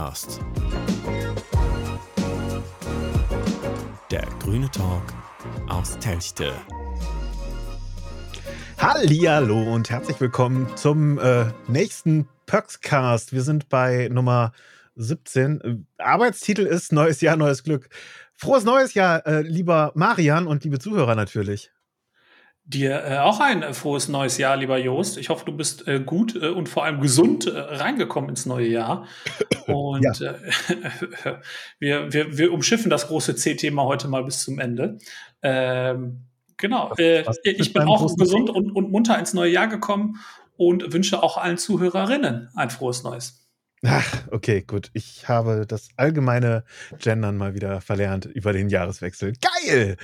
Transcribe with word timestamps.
Pöxcast. 0.00 0.40
Der 4.10 4.26
grüne 4.38 4.70
Talk 4.70 5.02
aus 5.68 5.98
Telchte. 5.98 6.54
Hallihallo 8.78 9.74
und 9.74 9.90
herzlich 9.90 10.18
willkommen 10.18 10.74
zum 10.76 11.18
äh, 11.18 11.52
nächsten 11.68 12.26
Pöxcast. 12.46 13.34
Wir 13.34 13.42
sind 13.42 13.68
bei 13.68 14.08
Nummer 14.10 14.52
17. 14.96 15.86
Arbeitstitel 15.98 16.62
ist 16.62 16.92
Neues 16.92 17.20
Jahr, 17.20 17.36
neues 17.36 17.62
Glück. 17.62 17.90
Frohes 18.34 18.64
neues 18.64 18.94
Jahr, 18.94 19.26
äh, 19.26 19.42
lieber 19.42 19.92
Marian 19.94 20.46
und 20.46 20.64
liebe 20.64 20.78
Zuhörer 20.78 21.14
natürlich. 21.14 21.70
Dir 22.70 23.04
äh, 23.04 23.18
auch 23.18 23.40
ein 23.40 23.64
äh, 23.64 23.74
frohes 23.74 24.06
neues 24.06 24.38
Jahr, 24.38 24.56
lieber 24.56 24.78
Jost. 24.78 25.18
Ich 25.18 25.28
hoffe, 25.28 25.44
du 25.44 25.50
bist 25.50 25.88
äh, 25.88 25.98
gut 25.98 26.36
und 26.36 26.68
vor 26.68 26.84
allem 26.84 27.00
gesund 27.00 27.50
reingekommen 27.52 28.30
ins 28.30 28.46
neue 28.46 28.68
Jahr. 28.68 29.06
Und 29.66 30.20
ja. 30.20 30.34
Wir, 31.78 32.12
wir, 32.12 32.36
wir 32.36 32.52
umschiffen 32.52 32.90
das 32.90 33.06
große 33.06 33.36
C-Thema 33.36 33.84
heute 33.84 34.08
mal 34.08 34.24
bis 34.24 34.42
zum 34.42 34.58
Ende. 34.58 34.98
Ähm, 35.42 36.24
genau. 36.56 36.92
Ich 36.96 37.72
bin 37.72 37.82
auch 37.82 38.16
gesund 38.16 38.50
und, 38.50 38.72
und 38.72 38.90
munter 38.90 39.16
ins 39.18 39.32
neue 39.32 39.52
Jahr 39.52 39.68
gekommen 39.68 40.18
und 40.56 40.92
wünsche 40.92 41.22
auch 41.22 41.36
allen 41.36 41.56
Zuhörerinnen 41.56 42.48
ein 42.56 42.70
frohes 42.70 43.04
neues. 43.04 43.48
Ach, 43.84 44.26
okay, 44.30 44.62
gut. 44.62 44.90
Ich 44.92 45.28
habe 45.28 45.66
das 45.66 45.88
allgemeine 45.96 46.64
Gendern 46.98 47.36
mal 47.36 47.54
wieder 47.54 47.80
verlernt 47.80 48.26
über 48.26 48.52
den 48.52 48.68
Jahreswechsel. 48.68 49.34
Geil! 49.40 49.96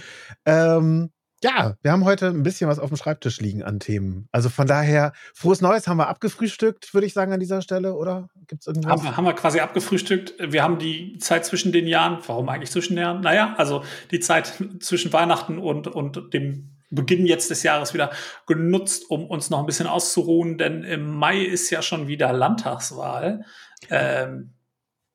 Ähm, 0.47 1.11
ja, 1.47 1.77
wir 1.81 1.93
haben 1.93 2.05
heute 2.05 2.27
ein 2.27 2.43
bisschen 2.43 2.69
was 2.69 2.79
auf 2.79 2.89
dem 2.89 2.97
Schreibtisch 2.97 3.41
liegen 3.41 3.63
an 3.63 3.79
Themen. 3.79 4.29
Also 4.33 4.49
von 4.49 4.67
daher, 4.67 5.13
frohes 5.33 5.61
Neues 5.61 5.87
haben 5.87 5.99
wir 5.99 6.09
abgefrühstückt, 6.09 6.93
würde 6.93 7.07
ich 7.07 7.13
sagen, 7.13 7.33
an 7.33 7.39
dieser 7.39 7.63
Stelle, 7.63 7.95
oder? 7.95 8.29
Gibt 8.49 8.63
es 8.63 8.67
irgendwas? 8.67 8.91
Haben, 8.91 9.17
haben, 9.17 9.25
wir 9.25 9.33
quasi 9.35 9.61
abgefrühstückt. 9.61 10.35
Wir 10.41 10.63
haben 10.63 10.79
die 10.79 11.19
Zeit 11.19 11.45
zwischen 11.45 11.71
den 11.71 11.87
Jahren, 11.87 12.19
warum 12.27 12.49
eigentlich 12.49 12.71
zwischen 12.71 12.97
den 12.97 13.03
Jahren? 13.05 13.21
Naja, 13.21 13.55
also 13.59 13.85
die 14.11 14.19
Zeit 14.19 14.55
zwischen 14.81 15.13
Weihnachten 15.13 15.59
und, 15.59 15.87
und 15.87 16.35
dem 16.35 16.73
Beginn 16.91 17.27
jetzt 17.27 17.51
des 17.51 17.63
Jahres 17.63 17.95
wieder 17.95 18.11
genutzt, 18.47 19.05
um 19.09 19.27
uns 19.27 19.51
noch 19.51 19.61
ein 19.61 19.67
bisschen 19.67 19.87
auszuruhen, 19.87 20.59
denn 20.59 20.83
im 20.83 21.15
Mai 21.17 21.43
ist 21.43 21.71
ja 21.71 21.83
schon 21.83 22.09
wieder 22.09 22.33
Landtagswahl. 22.33 23.45
Ähm, 23.89 24.53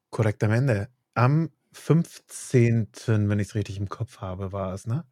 Korrektamente. 0.09 0.89
Am 1.13 1.49
15., 1.73 2.89
wenn 3.05 3.39
ich 3.39 3.49
es 3.49 3.55
richtig 3.55 3.77
im 3.77 3.89
Kopf 3.89 4.19
habe, 4.19 4.51
war 4.51 4.73
es, 4.73 4.87
ne? 4.87 5.05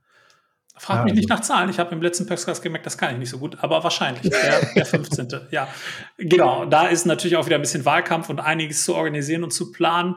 Frag 0.80 1.04
mich 1.04 1.14
nicht 1.14 1.30
also 1.30 1.42
nach 1.42 1.48
Zahlen. 1.48 1.70
Ich 1.70 1.80
habe 1.80 1.94
im 1.94 2.02
letzten 2.02 2.26
Podcast 2.26 2.64
gemerkt, 2.64 2.86
das 2.86 2.98
kann 2.98 3.14
ich 3.14 3.20
nicht 3.20 3.30
so 3.30 3.38
gut, 3.38 3.58
aber 3.62 3.84
wahrscheinlich 3.84 4.22
der, 4.30 4.74
der 4.76 4.86
15. 4.86 5.28
ja, 5.52 5.68
genau. 6.18 6.66
Da 6.66 6.88
ist 6.88 7.06
natürlich 7.06 7.38
auch 7.38 7.46
wieder 7.46 7.58
ein 7.58 7.62
bisschen 7.62 7.86
Wahlkampf 7.86 8.30
und 8.30 8.40
einiges 8.40 8.86
zu 8.86 8.96
organisieren 8.96 9.44
und 9.44 9.52
zu 9.52 9.72
planen. 9.72 10.16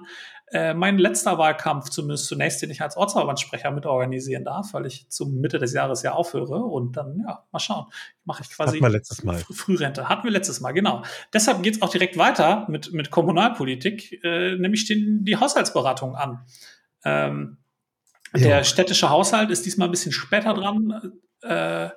Äh, 0.53 0.75
mein 0.75 0.99
letzter 0.99 1.39
Wahlkampf, 1.39 1.89
zumindest 1.89 2.27
zunächst, 2.27 2.61
den 2.61 2.71
ich 2.71 2.83
als 2.83 2.99
Ortsverbandssprecher 2.99 3.71
mit 3.71 3.87
organisieren 3.87 4.45
darf, 4.45 4.75
weil 4.75 4.85
ich 4.85 5.09
zum 5.09 5.41
Mitte 5.41 5.59
des 5.59 5.73
Jahres 5.73 6.03
ja 6.03 6.13
aufhöre 6.13 6.57
und 6.57 6.95
dann, 6.99 7.25
ja, 7.27 7.47
mal 7.51 7.59
schauen, 7.59 7.87
mache 8.25 8.43
ich 8.43 8.51
quasi 8.51 8.73
Hatten 8.73 8.85
wir 8.85 8.91
letztes 8.91 9.25
Mal. 9.25 9.39
Frührente. 9.51 10.11
Hatten 10.11 10.25
wir 10.25 10.31
letztes 10.31 10.61
Mal, 10.61 10.73
genau. 10.73 11.05
Deshalb 11.33 11.63
geht 11.63 11.77
es 11.77 11.83
auch 11.83 11.89
direkt 11.89 12.19
weiter 12.19 12.67
mit, 12.69 12.93
mit 12.93 13.11
Kommunalpolitik, 13.11 14.23
äh, 14.23 14.57
nämlich 14.57 14.87
den, 14.87 15.25
die 15.25 15.39
Haushaltsberatung 15.39 16.17
an. 16.17 16.45
Ähm, 17.03 17.57
ja. 18.35 18.49
Der 18.49 18.65
städtische 18.65 19.11
Haushalt 19.11 19.51
ist 19.51 19.67
diesmal 19.67 19.89
ein 19.89 19.91
bisschen 19.91 20.13
später 20.13 20.55
dran. 20.55 21.13
Äh, 21.43 21.91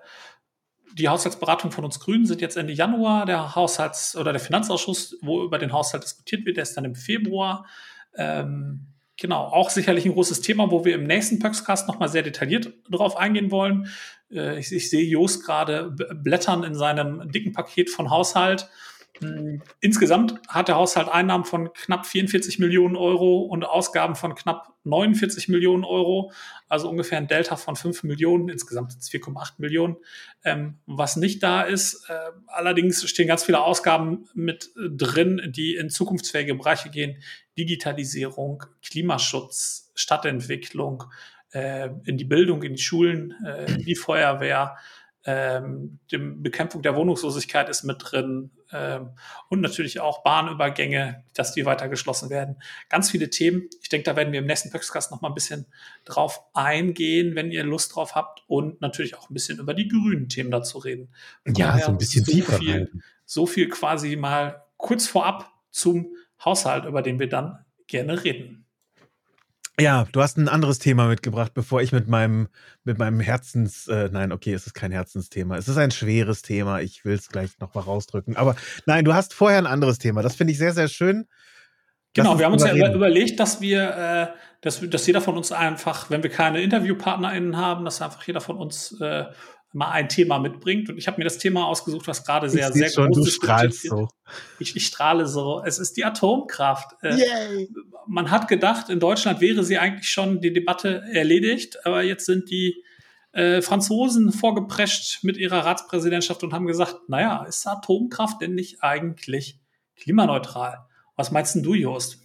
die 0.97 1.09
Haushaltsberatung 1.09 1.71
von 1.71 1.83
uns 1.83 1.99
Grünen 1.99 2.25
sind 2.25 2.41
jetzt 2.41 2.55
Ende 2.57 2.73
Januar. 2.73 3.25
Der 3.25 3.55
Haushalts- 3.55 4.15
oder 4.15 4.31
der 4.31 4.39
Finanzausschuss, 4.39 5.17
wo 5.21 5.43
über 5.43 5.57
den 5.57 5.73
Haushalt 5.73 6.03
diskutiert 6.03 6.45
wird, 6.45 6.57
der 6.57 6.63
ist 6.63 6.75
dann 6.75 6.85
im 6.85 6.95
Februar. 6.95 7.65
Ähm, 8.15 8.87
genau, 9.17 9.43
auch 9.43 9.69
sicherlich 9.69 10.05
ein 10.05 10.13
großes 10.13 10.41
Thema, 10.41 10.71
wo 10.71 10.85
wir 10.85 10.95
im 10.95 11.03
nächsten 11.03 11.39
Pöxcast 11.39 11.87
nochmal 11.87 12.09
sehr 12.09 12.23
detailliert 12.23 12.73
drauf 12.89 13.17
eingehen 13.17 13.51
wollen. 13.51 13.89
Äh, 14.31 14.57
ich, 14.59 14.71
ich, 14.71 14.89
sehe 14.89 15.03
Jos 15.03 15.43
gerade 15.43 15.91
blättern 15.91 16.63
in 16.63 16.75
seinem 16.75 17.29
dicken 17.29 17.51
Paket 17.51 17.89
von 17.89 18.09
Haushalt. 18.09 18.69
Hm, 19.19 19.61
insgesamt 19.79 20.39
hat 20.47 20.67
der 20.67 20.75
Haushalt 20.75 21.07
Einnahmen 21.07 21.45
von 21.45 21.71
knapp 21.73 22.05
44 22.05 22.59
Millionen 22.59 22.95
Euro 22.95 23.41
und 23.41 23.63
Ausgaben 23.63 24.15
von 24.15 24.35
knapp 24.35 24.73
49 24.83 25.47
Millionen 25.47 25.83
Euro, 25.83 26.31
also 26.67 26.89
ungefähr 26.89 27.17
ein 27.17 27.27
Delta 27.27 27.55
von 27.55 27.75
5 27.75 28.03
Millionen, 28.03 28.49
insgesamt 28.49 28.91
sind 28.91 29.01
es 29.01 29.09
4,8 29.09 29.53
Millionen. 29.57 29.97
Ähm, 30.43 30.79
was 30.85 31.15
nicht 31.15 31.41
da 31.43 31.61
ist, 31.61 32.09
äh, 32.09 32.13
allerdings 32.47 33.07
stehen 33.09 33.27
ganz 33.27 33.43
viele 33.43 33.61
Ausgaben 33.61 34.27
mit 34.33 34.71
drin, 34.75 35.41
die 35.55 35.75
in 35.75 35.89
zukunftsfähige 35.89 36.55
Bereiche 36.55 36.89
gehen. 36.89 37.17
Digitalisierung, 37.57 38.63
Klimaschutz, 38.83 39.91
Stadtentwicklung, 39.95 41.05
äh, 41.51 41.89
in 42.03 42.17
die 42.17 42.25
Bildung, 42.25 42.63
in 42.63 42.73
die 42.73 42.81
Schulen, 42.81 43.33
äh, 43.45 43.71
in 43.71 43.85
die 43.85 43.95
Feuerwehr, 43.95 44.75
ähm, 45.25 45.99
die 46.11 46.17
Bekämpfung 46.17 46.81
der 46.81 46.95
Wohnungslosigkeit 46.95 47.69
ist 47.69 47.83
mit 47.83 47.97
drin 47.99 48.51
und 49.49 49.61
natürlich 49.61 49.99
auch 49.99 50.23
Bahnübergänge, 50.23 51.23
dass 51.33 51.53
die 51.53 51.65
weiter 51.65 51.89
geschlossen 51.89 52.29
werden. 52.29 52.57
Ganz 52.89 53.09
viele 53.11 53.29
Themen. 53.29 53.69
Ich 53.81 53.89
denke, 53.89 54.05
da 54.05 54.15
werden 54.15 54.33
wir 54.33 54.39
im 54.39 54.45
nächsten 54.45 54.71
Pöxcast 54.71 55.11
noch 55.11 55.21
mal 55.21 55.29
ein 55.29 55.33
bisschen 55.33 55.65
drauf 56.03 56.43
eingehen, 56.53 57.35
wenn 57.35 57.51
ihr 57.51 57.63
Lust 57.63 57.95
drauf 57.95 58.15
habt 58.15 58.43
und 58.47 58.81
natürlich 58.81 59.15
auch 59.15 59.29
ein 59.29 59.33
bisschen 59.33 59.59
über 59.59 59.73
die 59.73 59.87
grünen 59.87 60.29
Themen 60.29 60.51
dazu 60.51 60.77
reden. 60.77 61.13
Von 61.43 61.55
ja, 61.55 61.77
so 61.79 61.91
ein 61.91 61.97
bisschen 61.97 62.25
so 62.25 62.31
tiefer. 62.31 62.57
Viel, 62.57 62.91
so 63.25 63.45
viel 63.45 63.69
quasi 63.69 64.15
mal 64.15 64.63
kurz 64.77 65.07
vorab 65.07 65.51
zum 65.71 66.15
Haushalt, 66.43 66.85
über 66.85 67.01
den 67.01 67.19
wir 67.19 67.29
dann 67.29 67.65
gerne 67.87 68.23
reden. 68.23 68.64
Ja, 69.79 70.07
du 70.11 70.21
hast 70.21 70.37
ein 70.37 70.47
anderes 70.47 70.79
Thema 70.79 71.07
mitgebracht, 71.07 71.53
bevor 71.53 71.81
ich 71.81 71.91
mit 71.91 72.07
meinem, 72.07 72.47
mit 72.85 72.97
meinem 72.97 73.19
Herzens, 73.19 73.87
äh, 73.87 74.09
nein, 74.09 74.31
okay, 74.31 74.53
es 74.53 74.67
ist 74.67 74.73
kein 74.73 74.91
Herzensthema. 74.91 75.57
Es 75.57 75.67
ist 75.67 75.77
ein 75.77 75.91
schweres 75.91 76.41
Thema. 76.41 76.79
Ich 76.79 77.03
will 77.03 77.15
es 77.15 77.27
gleich 77.27 77.51
noch 77.59 77.73
mal 77.73 77.81
rausdrücken. 77.81 78.37
Aber 78.37 78.55
nein, 78.85 79.03
du 79.03 79.13
hast 79.13 79.33
vorher 79.33 79.57
ein 79.57 79.67
anderes 79.67 79.99
Thema. 79.99 80.21
Das 80.21 80.35
finde 80.35 80.53
ich 80.53 80.59
sehr, 80.59 80.71
sehr 80.71 80.87
schön. 80.87 81.27
Genau, 82.13 82.39
wir 82.39 82.45
haben 82.45 82.53
uns 82.53 82.63
ja 82.63 82.93
überlegt, 82.93 83.41
dass 83.41 83.59
wir, 83.59 83.89
äh, 83.89 84.37
dass, 84.61 84.79
dass 84.89 85.05
jeder 85.05 85.19
von 85.19 85.35
uns 85.35 85.51
einfach, 85.51 86.09
wenn 86.09 86.23
wir 86.23 86.29
keine 86.29 86.61
InterviewpartnerInnen 86.61 87.57
haben, 87.57 87.83
dass 87.83 88.01
einfach 88.01 88.23
jeder 88.23 88.39
von 88.39 88.55
uns 88.55 88.97
äh, 89.01 89.25
mal 89.75 89.91
ein 89.91 90.07
Thema 90.07 90.39
mitbringt. 90.39 90.89
Und 90.89 90.97
ich 90.97 91.07
habe 91.07 91.17
mir 91.17 91.25
das 91.25 91.37
Thema 91.37 91.67
ausgesucht, 91.67 92.07
was 92.07 92.23
gerade 92.23 92.49
sehr, 92.49 92.71
sehr 92.71 92.89
schon, 92.89 93.11
groß 93.11 93.27
ist. 93.27 93.35
Du 93.37 93.45
strahlst 93.45 93.81
so. 93.83 94.07
Ich, 94.57 94.75
ich, 94.75 94.87
strahle 94.87 95.27
so. 95.27 95.61
Es 95.65 95.79
ist 95.79 95.97
die 95.97 96.05
Atomkraft. 96.05 96.95
Äh, 97.03 97.15
Yay. 97.15 97.69
Man 98.07 98.31
hat 98.31 98.47
gedacht, 98.47 98.89
in 98.89 99.01
Deutschland 99.01 99.41
wäre 99.41 99.63
sie 99.63 99.77
eigentlich 99.77 100.09
schon 100.09 100.39
die 100.39 100.53
Debatte 100.53 101.03
erledigt, 101.11 101.85
aber 101.85 102.03
jetzt 102.03 102.25
sind 102.25 102.49
die 102.49 102.83
äh, 103.33 103.61
Franzosen 103.61 104.31
vorgeprescht 104.31 105.25
mit 105.25 105.35
ihrer 105.35 105.65
Ratspräsidentschaft 105.65 106.41
und 106.43 106.53
haben 106.53 106.67
gesagt, 106.67 106.95
naja, 107.09 107.43
ist 107.43 107.67
Atomkraft 107.67 108.41
denn 108.41 108.55
nicht 108.55 108.81
eigentlich 108.81 109.59
klimaneutral? 109.97 110.85
Was 111.17 111.31
meinst 111.31 111.53
denn 111.53 111.63
du, 111.63 111.73
Jost? 111.73 112.19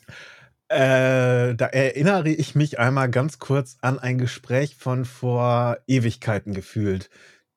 Äh, 0.68 1.56
da 1.56 1.66
erinnere 1.66 2.28
ich 2.28 2.54
mich 2.54 2.78
einmal 2.78 3.10
ganz 3.10 3.40
kurz 3.40 3.76
an 3.80 3.98
ein 3.98 4.18
Gespräch 4.18 4.76
von 4.76 5.04
vor 5.04 5.78
Ewigkeiten 5.88 6.54
gefühlt. 6.54 7.10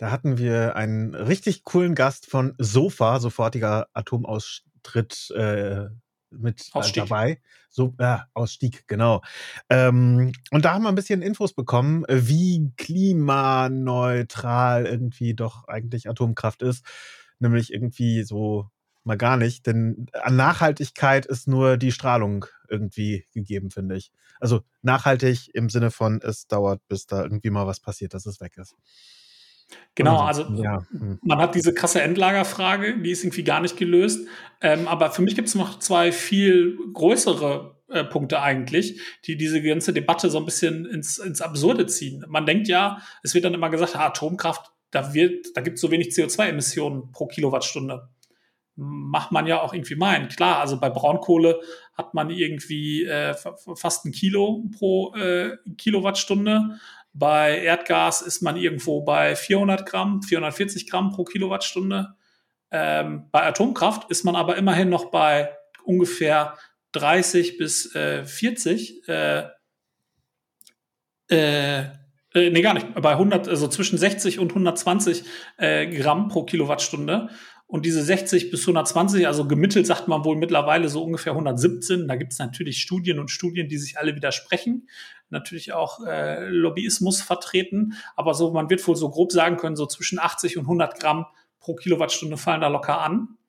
Da 0.03 0.11
hatten 0.11 0.37
wir 0.37 0.75
einen 0.75 1.15
richtig 1.15 1.63
coolen 1.63 1.95
Gast 1.95 2.25
von 2.25 2.55
Sofa, 2.57 3.21
sofortiger 3.21 3.87
Atomaustritt 3.93 5.31
äh, 5.31 5.85
mit 6.29 6.67
Ausstieg. 6.73 7.03
dabei. 7.03 7.41
So, 7.69 7.95
äh, 7.99 8.17
Ausstieg, 8.33 8.85
genau. 8.87 9.21
Ähm, 9.69 10.33
und 10.51 10.65
da 10.65 10.73
haben 10.73 10.81
wir 10.81 10.89
ein 10.89 10.95
bisschen 10.95 11.21
Infos 11.21 11.53
bekommen, 11.53 12.03
wie 12.09 12.73
klimaneutral 12.75 14.87
irgendwie 14.87 15.35
doch 15.35 15.69
eigentlich 15.69 16.09
Atomkraft 16.09 16.63
ist. 16.63 16.83
Nämlich 17.39 17.71
irgendwie 17.71 18.23
so 18.23 18.69
mal 19.05 19.15
gar 19.15 19.37
nicht, 19.37 19.65
denn 19.67 20.07
an 20.21 20.35
Nachhaltigkeit 20.35 21.25
ist 21.25 21.47
nur 21.47 21.77
die 21.77 21.93
Strahlung 21.93 22.45
irgendwie 22.67 23.25
gegeben, 23.33 23.71
finde 23.71 23.95
ich. 23.95 24.11
Also 24.41 24.63
nachhaltig 24.81 25.55
im 25.55 25.69
Sinne 25.69 25.91
von, 25.91 26.19
es 26.21 26.47
dauert, 26.47 26.85
bis 26.89 27.05
da 27.05 27.23
irgendwie 27.23 27.51
mal 27.51 27.67
was 27.67 27.79
passiert, 27.79 28.13
dass 28.13 28.25
es 28.25 28.41
weg 28.41 28.57
ist. 28.57 28.75
Genau, 29.95 30.17
also 30.21 30.43
ja. 30.55 30.85
Hm. 30.89 31.19
man 31.21 31.37
hat 31.37 31.53
diese 31.53 31.73
krasse 31.73 32.01
Endlagerfrage, 32.01 32.97
die 32.99 33.11
ist 33.11 33.23
irgendwie 33.23 33.43
gar 33.43 33.61
nicht 33.61 33.77
gelöst. 33.77 34.27
Ähm, 34.61 34.87
aber 34.87 35.11
für 35.11 35.21
mich 35.21 35.35
gibt 35.35 35.47
es 35.47 35.55
noch 35.55 35.79
zwei 35.79 36.11
viel 36.11 36.77
größere 36.93 37.75
äh, 37.89 38.03
Punkte 38.03 38.41
eigentlich, 38.41 38.99
die 39.25 39.37
diese 39.37 39.61
ganze 39.61 39.93
Debatte 39.93 40.29
so 40.31 40.39
ein 40.39 40.45
bisschen 40.45 40.85
ins, 40.85 41.19
ins 41.19 41.41
Absurde 41.41 41.85
ziehen. 41.85 42.25
Man 42.27 42.45
denkt 42.45 42.67
ja, 42.67 43.01
es 43.21 43.35
wird 43.35 43.45
dann 43.45 43.53
immer 43.53 43.69
gesagt, 43.69 43.95
ah, 43.95 44.07
Atomkraft, 44.07 44.71
da, 44.89 45.13
wird, 45.13 45.47
da 45.55 45.61
gibt 45.61 45.75
es 45.75 45.81
so 45.81 45.91
wenig 45.91 46.07
CO2-Emissionen 46.09 47.11
pro 47.11 47.27
Kilowattstunde. 47.27 48.09
Macht 48.75 49.31
man 49.31 49.45
ja 49.45 49.61
auch 49.61 49.73
irgendwie 49.73 49.95
meinen. 49.95 50.29
Klar, 50.29 50.59
also 50.59 50.79
bei 50.79 50.89
Braunkohle 50.89 51.61
hat 51.93 52.15
man 52.15 52.31
irgendwie 52.31 53.05
äh, 53.05 53.35
fast 53.75 54.05
ein 54.05 54.11
Kilo 54.11 54.63
pro 54.75 55.13
äh, 55.15 55.57
Kilowattstunde. 55.77 56.79
Bei 57.13 57.59
Erdgas 57.59 58.21
ist 58.21 58.41
man 58.41 58.57
irgendwo 58.57 59.01
bei 59.01 59.35
400 59.35 59.85
Gramm, 59.85 60.23
440 60.23 60.89
Gramm 60.89 61.11
pro 61.11 61.23
Kilowattstunde. 61.23 62.15
Ähm, 62.71 63.29
bei 63.31 63.43
Atomkraft 63.43 64.09
ist 64.09 64.23
man 64.23 64.35
aber 64.35 64.57
immerhin 64.57 64.89
noch 64.89 65.11
bei 65.11 65.55
ungefähr 65.83 66.57
30 66.93 67.57
bis 67.57 67.93
äh, 67.95 68.25
40, 68.25 69.07
äh, 69.07 69.43
äh, 71.29 71.81
äh, 72.33 72.49
nee, 72.49 72.61
gar 72.61 72.73
nicht, 72.73 72.93
bei 72.95 73.11
100, 73.11 73.47
also 73.47 73.67
zwischen 73.67 73.97
60 73.97 74.39
und 74.39 74.49
120 74.49 75.23
äh, 75.57 75.85
Gramm 75.87 76.29
pro 76.29 76.43
Kilowattstunde. 76.43 77.29
Und 77.73 77.87
diese 77.87 78.03
60 78.03 78.51
bis 78.51 78.61
120, 78.61 79.25
also 79.25 79.47
gemittelt 79.47 79.87
sagt 79.87 80.07
man 80.07 80.23
wohl 80.23 80.35
mittlerweile 80.35 80.89
so 80.89 81.03
ungefähr 81.03 81.31
117. 81.31 82.07
Da 82.07 82.17
gibt 82.17 82.31
es 82.31 82.37
natürlich 82.37 82.79
Studien 82.79 83.17
und 83.17 83.31
Studien, 83.31 83.67
die 83.67 83.79
sich 83.79 83.97
alle 83.97 84.15
widersprechen. 84.15 84.87
Natürlich 85.31 85.73
auch 85.73 86.05
äh, 86.05 86.49
Lobbyismus 86.49 87.23
vertreten. 87.23 87.93
Aber 88.15 88.35
so, 88.35 88.51
man 88.51 88.69
wird 88.69 88.87
wohl 88.87 88.95
so 88.95 89.09
grob 89.09 89.31
sagen 89.31 89.57
können, 89.57 89.75
so 89.75 89.87
zwischen 89.87 90.19
80 90.19 90.59
und 90.59 90.65
100 90.65 90.99
Gramm 90.99 91.25
pro 91.59 91.73
Kilowattstunde 91.73 92.37
fallen 92.37 92.61
da 92.61 92.67
locker 92.67 93.01
an. 93.01 93.39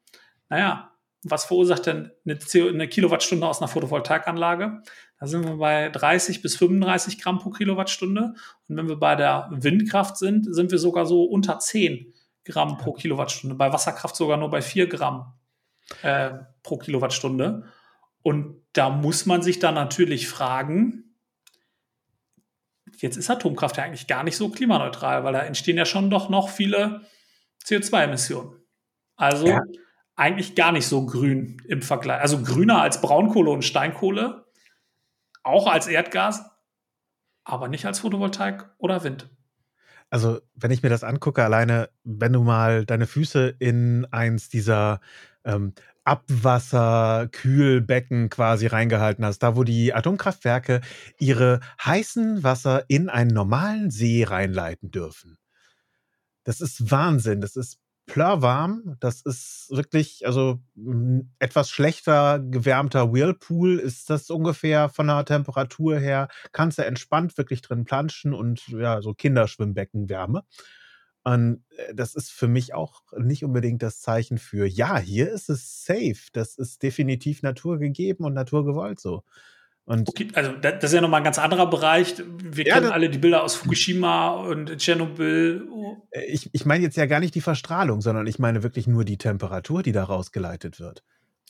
Naja, 0.49 0.91
was 1.23 1.45
verursacht 1.45 1.85
denn 1.85 2.11
eine, 2.25 2.39
eine 2.55 2.89
Kilowattstunde 2.89 3.47
aus 3.47 3.61
einer 3.61 3.69
Photovoltaikanlage? 3.69 4.81
Da 5.21 5.27
sind 5.27 5.45
wir 5.45 5.59
bei 5.59 5.91
30 5.91 6.41
bis 6.41 6.57
35 6.57 7.21
Gramm 7.21 7.41
pro 7.41 7.51
Kilowattstunde. 7.51 8.33
Und 8.69 8.77
wenn 8.79 8.89
wir 8.89 8.97
bei 8.97 9.17
der 9.17 9.51
Windkraft 9.53 10.17
sind, 10.17 10.47
sind 10.49 10.71
wir 10.71 10.79
sogar 10.79 11.05
so 11.05 11.25
unter 11.25 11.59
10 11.59 12.14
Gramm 12.45 12.79
pro 12.79 12.93
Kilowattstunde. 12.93 13.57
Bei 13.57 13.73
Wasserkraft 13.73 14.17
sogar 14.17 14.37
nur 14.37 14.51
bei 14.51 14.63
4 14.63 14.89
Gramm 14.89 15.35
äh, 16.03 16.31
pro 16.63 16.79
Kilowattstunde. 16.79 17.65
Und 18.23 18.63
da 18.73 18.91
muss 18.91 19.27
man 19.27 19.43
sich 19.43 19.59
dann 19.59 19.75
natürlich 19.75 20.29
fragen, 20.29 21.17
jetzt 22.97 23.17
ist 23.17 23.31
Atomkraft 23.31 23.77
ja 23.77 23.85
eigentlich 23.85 24.07
gar 24.07 24.25
nicht 24.25 24.37
so 24.37 24.49
klimaneutral, 24.49 25.25
weil 25.25 25.33
da 25.33 25.41
entstehen 25.41 25.77
ja 25.77 25.85
schon 25.85 26.11
doch 26.11 26.29
noch 26.29 26.49
viele 26.49 27.03
CO2-Emissionen. 27.65 28.57
Also 29.17 29.47
ja. 29.47 29.63
eigentlich 30.17 30.55
gar 30.55 30.73
nicht 30.73 30.87
so 30.87 31.07
grün 31.07 31.63
im 31.69 31.83
Vergleich. 31.83 32.21
Also 32.21 32.43
grüner 32.43 32.81
als 32.81 33.01
Braunkohle 33.01 33.51
und 33.51 33.63
Steinkohle, 33.63 34.47
auch 35.43 35.67
als 35.67 35.87
Erdgas, 35.87 36.45
aber 37.45 37.69
nicht 37.69 37.87
als 37.87 38.01
Photovoltaik 38.01 38.71
oder 38.79 39.05
Wind. 39.05 39.29
Also, 40.15 40.41
wenn 40.55 40.71
ich 40.71 40.85
mir 40.85 40.91
das 40.91 41.03
angucke, 41.03 41.43
alleine, 41.43 41.91
wenn 42.05 42.33
du 42.33 42.45
mal 42.45 42.87
deine 42.87 43.09
Füße 43.09 43.57
in 43.59 44.07
eins 44.13 44.49
dieser 44.49 45.01
ähm, 45.45 45.73
Abwasserkühlbecken 46.05 48.31
quasi 48.31 48.69
reingehalten 48.69 49.25
hast, 49.25 49.41
da 49.41 49.57
wo 49.57 49.65
die 49.65 49.93
Atomkraftwerke 49.93 50.83
ihre 51.19 51.59
heißen 51.85 52.45
Wasser 52.45 52.85
in 52.87 53.09
einen 53.09 53.33
normalen 53.33 53.91
See 53.91 54.23
reinleiten 54.23 54.93
dürfen. 54.93 55.37
Das 56.45 56.61
ist 56.61 56.93
Wahnsinn. 56.93 57.41
Das 57.41 57.57
ist 57.57 57.81
plörwarm. 58.07 58.97
Das 59.01 59.23
ist 59.23 59.69
wirklich, 59.71 60.27
also 60.27 60.61
etwas 61.39 61.71
schlechter 61.71 62.39
gewärmter 62.41 63.13
Whirlpool 63.13 63.79
ist 63.79 64.11
das 64.11 64.31
ungefähr 64.31 64.89
von 64.89 65.07
der 65.07 65.25
Temperatur 65.25 65.99
her. 65.99 66.29
Kannst 66.53 66.79
du 66.79 66.85
entspannt 66.85 67.37
wirklich 67.39 67.63
drin 67.63 67.85
planschen 67.85 68.35
und 68.35 68.67
ja, 68.69 69.01
so 69.03 69.15
Kinderschwimmbeckenwärme. 69.15 70.45
Und 71.25 71.65
äh, 71.77 71.95
das 71.95 72.15
ist 72.15 72.31
für 72.31 72.49
mich 72.49 72.75
auch 72.75 73.03
nicht 73.17 73.45
unbedingt 73.45 73.83
das 73.83 74.01
Zeichen 74.01 74.39
für, 74.39 74.67
ja, 74.67 74.99
hier 74.99 75.31
ist 75.33 75.49
es 75.49 75.85
safe. 75.85 76.17
Das 76.33 76.57
ist 76.57 76.83
definitiv 76.83 77.43
naturgegeben 77.43 78.27
und 78.27 78.35
naturgewollt 78.35 79.01
so. 79.01 79.25
Und 79.87 80.09
okay, 80.09 80.29
also 80.33 80.53
das 80.53 80.83
ist 80.83 80.93
ja 80.95 81.01
nochmal 81.03 81.21
ein 81.21 81.25
ganz 81.25 81.39
anderer 81.39 81.69
Bereich. 81.69 82.15
Wir 82.43 82.67
ja, 82.67 82.75
kennen 82.75 82.91
alle 82.91 83.11
die 83.11 83.19
Bilder 83.19 83.43
aus 83.43 83.55
Fukushima 83.55 84.31
und 84.31 84.79
Tschernobyl. 84.79 85.69
Äh, 86.11 86.25
ich, 86.25 86.49
ich 86.53 86.65
meine 86.65 86.85
jetzt 86.85 86.97
ja 86.97 87.05
gar 87.07 87.21
nicht 87.21 87.35
die 87.35 87.43
Verstrahlung, 87.43 88.01
sondern 88.01 88.27
ich 88.27 88.39
meine 88.39 88.63
wirklich 88.63 88.87
nur 88.87 89.05
die 89.05 89.19
Temperatur, 89.19 89.83
die 89.83 89.93
da 89.93 90.05
rausgeleitet 90.05 90.81
wird. 90.81 91.03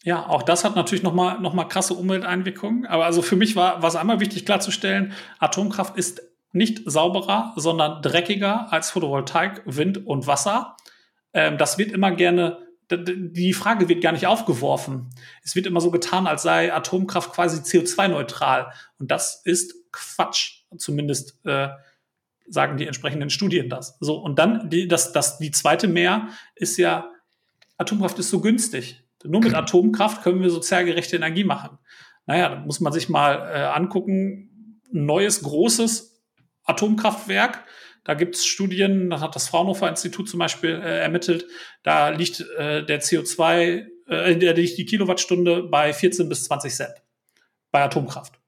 Ja, 0.03 0.29
auch 0.29 0.43
das 0.43 0.65
hat 0.65 0.75
natürlich 0.75 1.05
nochmal 1.05 1.41
noch 1.41 1.55
mal 1.55 1.65
krasse 1.65 1.95
Umwelteinwirkungen. 1.95 2.87
Aber 2.87 3.07
also 3.07 3.23
für 3.23 3.37
mich 3.37 3.55
war, 3.55 3.83
war 3.83 3.89
es 3.89 3.97
einmal 3.97 4.21
wichtig 4.21 4.45
klarzustellen, 4.45 5.13
Atomkraft 5.39 5.97
ist 5.97 6.21
nicht 6.53 6.83
sauberer, 6.85 7.53
sondern 7.57 8.03
dreckiger 8.03 8.73
als 8.73 8.91
Photovoltaik, 8.91 9.63
Wind 9.65 10.07
und 10.07 10.27
Wasser. 10.27 10.77
Ähm, 11.33 11.57
das 11.57 11.79
wird 11.79 11.93
immer 11.93 12.11
gerne 12.11 12.64
die 12.91 13.53
Frage 13.53 13.89
wird 13.89 14.03
gar 14.03 14.13
nicht 14.13 14.27
aufgeworfen. 14.27 15.11
Es 15.43 15.57
wird 15.57 15.67
immer 15.67 15.81
so 15.81 15.91
getan, 15.91 16.27
als 16.27 16.43
sei 16.43 16.73
Atomkraft 16.73 17.33
quasi 17.33 17.61
CO2-neutral. 17.61 18.73
Und 18.99 19.11
das 19.11 19.43
ist 19.45 19.75
Quatsch. 19.93 20.63
Zumindest 20.77 21.39
äh, 21.45 21.69
sagen 22.47 22.77
die 22.77 22.87
entsprechenden 22.87 23.31
Studien 23.31 23.69
das. 23.69 23.97
So, 24.01 24.17
und 24.17 24.39
dann 24.39 24.69
die, 24.69 24.89
das, 24.89 25.13
das, 25.13 25.39
die 25.39 25.51
zweite 25.51 25.89
mehr 25.89 26.29
ist 26.55 26.77
ja, 26.77 27.11
Atomkraft 27.79 28.19
ist 28.19 28.31
so 28.31 28.41
günstig. 28.41 29.03
Nur 29.25 29.41
mit 29.41 29.55
Atomkraft 29.55 30.23
können 30.23 30.43
wir 30.43 30.51
sozial 30.51 30.85
gerechte 30.85 31.17
Energie 31.17 31.45
machen. 31.45 31.79
Naja, 32.27 32.51
da 32.51 32.57
muss 32.57 32.81
man 32.81 32.93
sich 32.93 33.09
mal 33.09 33.37
äh, 33.37 33.63
angucken, 33.65 34.81
ein 34.93 35.07
neues, 35.07 35.43
großes 35.43 36.23
Atomkraftwerk 36.65 37.65
da 38.05 38.15
gibt 38.15 38.37
es 38.37 38.47
Studien, 38.47 39.11
das 39.11 39.21
hat 39.21 39.35
das 39.35 39.49
Fraunhofer 39.49 39.89
Institut 39.89 40.29
zum 40.29 40.39
Beispiel 40.39 40.71
äh, 40.71 41.01
ermittelt, 41.01 41.47
da 41.83 42.11
liegt 42.11 42.41
äh, 42.59 42.85
der 42.85 43.01
CO2, 43.01 43.87
äh, 44.07 44.37
der 44.37 44.55
liegt 44.55 44.79
die 44.79 44.85
Kilowattstunde 44.85 45.63
bei 45.65 45.93
14 45.93 46.29
bis 46.29 46.45
20 46.45 46.75
Cent 46.75 46.95
bei 47.71 47.83
Atomkraft. 47.83 48.39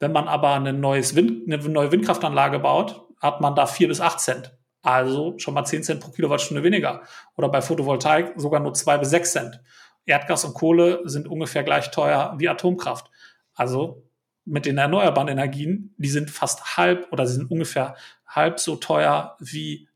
Wenn 0.00 0.12
man 0.12 0.28
aber 0.28 0.54
eine, 0.54 0.72
Wind, 0.82 1.52
eine 1.52 1.68
neue 1.68 1.92
Windkraftanlage 1.92 2.58
baut, 2.60 3.06
hat 3.20 3.40
man 3.40 3.54
da 3.54 3.66
4 3.66 3.88
bis 3.88 4.00
8 4.00 4.20
Cent. 4.20 4.58
Also 4.82 5.34
schon 5.38 5.54
mal 5.54 5.64
10 5.64 5.82
Cent 5.82 6.00
pro 6.00 6.10
Kilowattstunde 6.10 6.62
weniger. 6.62 7.02
Oder 7.36 7.48
bei 7.48 7.60
Photovoltaik 7.60 8.32
sogar 8.36 8.60
nur 8.60 8.74
2 8.74 8.98
bis 8.98 9.10
6 9.10 9.32
Cent. 9.32 9.60
Erdgas 10.06 10.44
und 10.44 10.54
Kohle 10.54 11.02
sind 11.04 11.28
ungefähr 11.28 11.64
gleich 11.64 11.90
teuer 11.90 12.34
wie 12.38 12.48
Atomkraft. 12.48 13.10
Also 13.54 14.07
mit 14.48 14.66
den 14.66 14.78
erneuerbaren 14.78 15.28
Energien, 15.28 15.94
die 15.98 16.08
sind 16.08 16.30
fast 16.30 16.76
halb 16.76 17.12
oder 17.12 17.26
sie 17.26 17.34
sind 17.34 17.50
ungefähr 17.50 17.96
halb 18.26 18.58
so 18.60 18.76
teuer 18.76 19.36
wie 19.40 19.88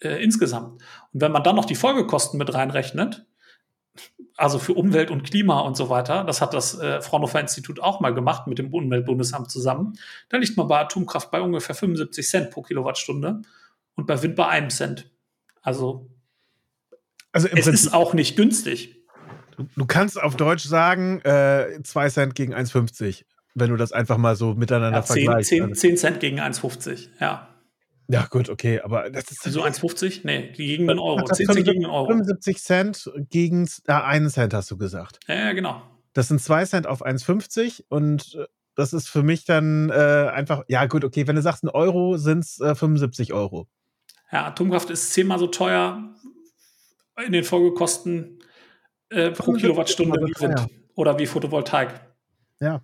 äh, 0.00 0.22
insgesamt. 0.22 0.82
Und 1.12 1.20
wenn 1.20 1.32
man 1.32 1.42
dann 1.42 1.56
noch 1.56 1.64
die 1.64 1.74
Folgekosten 1.74 2.38
mit 2.38 2.52
reinrechnet, 2.54 3.26
also 4.36 4.58
für 4.58 4.72
Umwelt 4.72 5.10
und 5.10 5.24
Klima 5.24 5.60
und 5.60 5.76
so 5.76 5.90
weiter, 5.90 6.24
das 6.24 6.40
hat 6.40 6.54
das 6.54 6.78
äh, 6.78 7.02
Fraunhofer 7.02 7.40
Institut 7.40 7.80
auch 7.80 8.00
mal 8.00 8.14
gemacht 8.14 8.46
mit 8.46 8.58
dem 8.58 8.72
Umweltbundesamt 8.72 9.50
zusammen, 9.50 9.98
dann 10.28 10.40
liegt 10.40 10.56
man 10.56 10.68
bei 10.68 10.80
Atomkraft 10.80 11.30
bei 11.30 11.40
ungefähr 11.40 11.74
75 11.74 12.28
Cent 12.28 12.50
pro 12.50 12.62
Kilowattstunde 12.62 13.42
und 13.96 14.06
bei 14.06 14.22
Wind 14.22 14.36
bei 14.36 14.48
einem 14.48 14.70
Cent. 14.70 15.10
Also, 15.62 16.08
also 17.32 17.48
es 17.48 17.52
Prinzip 17.52 17.74
ist 17.74 17.92
auch 17.92 18.14
nicht 18.14 18.36
günstig. 18.36 18.96
Du, 19.56 19.66
du 19.76 19.84
kannst 19.84 20.20
auf 20.20 20.36
Deutsch 20.36 20.64
sagen, 20.64 21.20
äh, 21.20 21.82
2 21.82 22.08
Cent 22.08 22.34
gegen 22.34 22.54
1,50 22.54 23.24
wenn 23.54 23.70
du 23.70 23.76
das 23.76 23.92
einfach 23.92 24.18
mal 24.18 24.36
so 24.36 24.54
miteinander 24.54 24.98
ja, 24.98 25.04
10, 25.04 25.24
vergleichst. 25.24 25.50
10, 25.50 25.74
10 25.74 25.96
Cent 25.96 26.20
gegen 26.20 26.40
1,50, 26.40 27.08
ja. 27.20 27.46
Ja, 28.08 28.26
gut, 28.28 28.48
okay, 28.48 28.80
aber 28.80 29.08
das 29.10 29.30
ist. 29.30 29.42
So 29.44 29.62
1,50? 29.62 30.22
Nee, 30.24 30.50
gegen 30.52 30.90
einen 30.90 30.98
Euro. 30.98 31.24
10 31.24 31.46
Cent 31.46 31.64
gegen 31.64 31.84
einen 31.84 31.92
Euro. 31.92 32.08
75 32.08 32.58
Cent 32.58 33.10
gegen 33.28 33.68
äh, 33.86 33.92
einen 33.92 34.30
Cent, 34.30 34.52
hast 34.52 34.70
du 34.70 34.76
gesagt. 34.76 35.20
Ja, 35.28 35.36
ja 35.36 35.52
genau. 35.52 35.82
Das 36.12 36.26
sind 36.26 36.40
2 36.40 36.64
Cent 36.64 36.86
auf 36.88 37.04
1,50 37.06 37.84
und 37.88 38.34
äh, 38.34 38.46
das 38.74 38.92
ist 38.92 39.08
für 39.08 39.22
mich 39.22 39.44
dann 39.44 39.90
äh, 39.90 40.30
einfach, 40.32 40.64
ja, 40.66 40.86
gut, 40.86 41.04
okay, 41.04 41.26
wenn 41.26 41.36
du 41.36 41.42
sagst, 41.42 41.62
ein 41.62 41.68
Euro 41.68 42.16
sind 42.16 42.44
es 42.44 42.60
äh, 42.60 42.74
75 42.74 43.32
Euro. 43.32 43.68
Ja, 44.32 44.46
Atomkraft 44.46 44.90
ist 44.90 45.12
zehnmal 45.12 45.38
so 45.38 45.46
teuer 45.46 46.14
in 47.24 47.32
den 47.32 47.44
Folgekosten 47.44 48.38
äh, 49.10 49.30
pro 49.30 49.52
Kilowattstunde 49.52 50.18
wie 50.20 50.40
Wind 50.40 50.66
oder 50.94 51.18
wie 51.18 51.26
Photovoltaik. 51.26 52.00
Ja. 52.60 52.82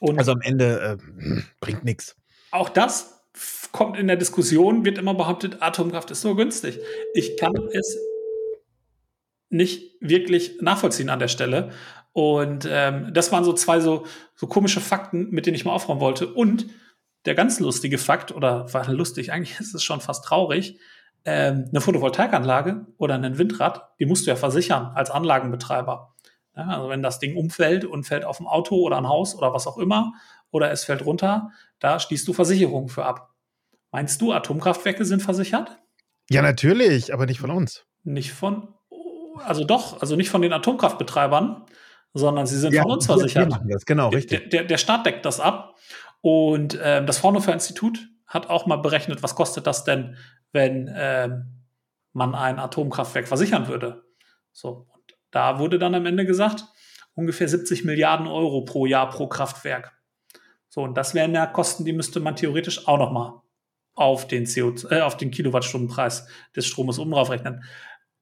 Und 0.00 0.18
also 0.18 0.32
am 0.32 0.40
Ende 0.40 0.98
äh, 0.98 1.42
bringt 1.60 1.84
nichts. 1.84 2.16
Auch 2.50 2.68
das 2.68 3.22
kommt 3.72 3.98
in 3.98 4.06
der 4.06 4.16
Diskussion, 4.16 4.84
wird 4.84 4.98
immer 4.98 5.14
behauptet, 5.14 5.60
Atomkraft 5.60 6.10
ist 6.10 6.22
so 6.22 6.34
günstig. 6.34 6.80
Ich 7.14 7.36
kann 7.36 7.54
es 7.72 7.96
nicht 9.50 9.92
wirklich 10.00 10.60
nachvollziehen 10.60 11.10
an 11.10 11.18
der 11.18 11.28
Stelle. 11.28 11.70
Und 12.12 12.66
ähm, 12.70 13.10
das 13.12 13.30
waren 13.30 13.44
so 13.44 13.52
zwei 13.52 13.80
so, 13.80 14.06
so 14.34 14.46
komische 14.46 14.80
Fakten, 14.80 15.30
mit 15.30 15.44
denen 15.44 15.54
ich 15.54 15.66
mal 15.66 15.72
aufräumen 15.72 16.00
wollte. 16.00 16.32
Und 16.32 16.66
der 17.26 17.34
ganz 17.34 17.60
lustige 17.60 17.98
Fakt, 17.98 18.32
oder 18.32 18.72
war 18.72 18.90
lustig, 18.90 19.32
eigentlich 19.32 19.60
ist 19.60 19.74
es 19.74 19.82
schon 19.82 20.00
fast 20.00 20.24
traurig, 20.24 20.78
ähm, 21.26 21.66
eine 21.68 21.80
Photovoltaikanlage 21.80 22.86
oder 22.96 23.16
ein 23.16 23.36
Windrad, 23.36 23.90
die 24.00 24.06
musst 24.06 24.26
du 24.26 24.30
ja 24.30 24.36
versichern 24.36 24.92
als 24.94 25.10
Anlagenbetreiber. 25.10 26.14
Ja, 26.56 26.68
also 26.68 26.88
wenn 26.88 27.02
das 27.02 27.18
Ding 27.18 27.36
umfällt 27.36 27.84
und 27.84 28.04
fällt 28.04 28.24
auf 28.24 28.40
ein 28.40 28.46
Auto 28.46 28.76
oder 28.76 28.96
ein 28.96 29.08
Haus 29.08 29.34
oder 29.34 29.52
was 29.52 29.66
auch 29.66 29.76
immer, 29.76 30.14
oder 30.50 30.70
es 30.70 30.84
fällt 30.84 31.04
runter, 31.04 31.50
da 31.78 32.00
schließt 32.00 32.26
du 32.26 32.32
Versicherungen 32.32 32.88
für 32.88 33.04
ab. 33.04 33.34
Meinst 33.90 34.20
du, 34.22 34.32
Atomkraftwerke 34.32 35.04
sind 35.04 35.22
versichert? 35.22 35.78
Ja, 36.30 36.42
natürlich, 36.42 37.12
aber 37.12 37.26
nicht 37.26 37.40
von 37.40 37.50
uns. 37.50 37.84
Nicht 38.04 38.32
von, 38.32 38.68
also 39.44 39.64
doch, 39.64 40.00
also 40.00 40.16
nicht 40.16 40.30
von 40.30 40.42
den 40.42 40.52
Atomkraftbetreibern, 40.52 41.64
sondern 42.14 42.46
sie 42.46 42.58
sind 42.58 42.72
ja, 42.72 42.82
von 42.82 42.92
uns 42.92 43.06
versichert. 43.06 43.50
Wir 43.64 43.74
das, 43.74 43.84
genau, 43.84 44.08
richtig. 44.08 44.50
Der, 44.50 44.64
der, 44.64 44.78
Staat 44.78 45.06
deckt 45.06 45.26
das 45.26 45.40
ab. 45.40 45.76
Und 46.22 46.78
ähm, 46.82 47.06
das 47.06 47.18
Fraunhofer 47.18 47.52
Institut 47.52 48.08
hat 48.26 48.48
auch 48.48 48.66
mal 48.66 48.76
berechnet, 48.76 49.22
was 49.22 49.34
kostet 49.34 49.66
das 49.66 49.84
denn, 49.84 50.16
wenn 50.52 50.90
ähm, 50.94 51.64
man 52.12 52.34
ein 52.34 52.58
Atomkraftwerk 52.58 53.28
versichern 53.28 53.68
würde. 53.68 54.04
So, 54.52 54.88
da 55.36 55.58
wurde 55.58 55.78
dann 55.78 55.94
am 55.94 56.06
Ende 56.06 56.24
gesagt, 56.24 56.64
ungefähr 57.14 57.46
70 57.46 57.84
Milliarden 57.84 58.26
Euro 58.26 58.62
pro 58.62 58.86
Jahr 58.86 59.10
pro 59.10 59.26
Kraftwerk. 59.28 59.92
So, 60.70 60.80
und 60.80 60.94
das 60.96 61.14
wären 61.14 61.34
ja 61.34 61.44
Kosten, 61.44 61.84
die 61.84 61.92
müsste 61.92 62.20
man 62.20 62.36
theoretisch 62.36 62.88
auch 62.88 62.96
nochmal 62.96 63.42
auf 63.94 64.26
den 64.26 64.46
CO, 64.46 64.72
äh, 64.88 65.02
auf 65.02 65.18
den 65.18 65.30
Kilowattstundenpreis 65.30 66.26
des 66.56 66.66
Stromes 66.66 66.98
oben 66.98 67.10
drauf 67.10 67.28
rechnen. 67.28 67.62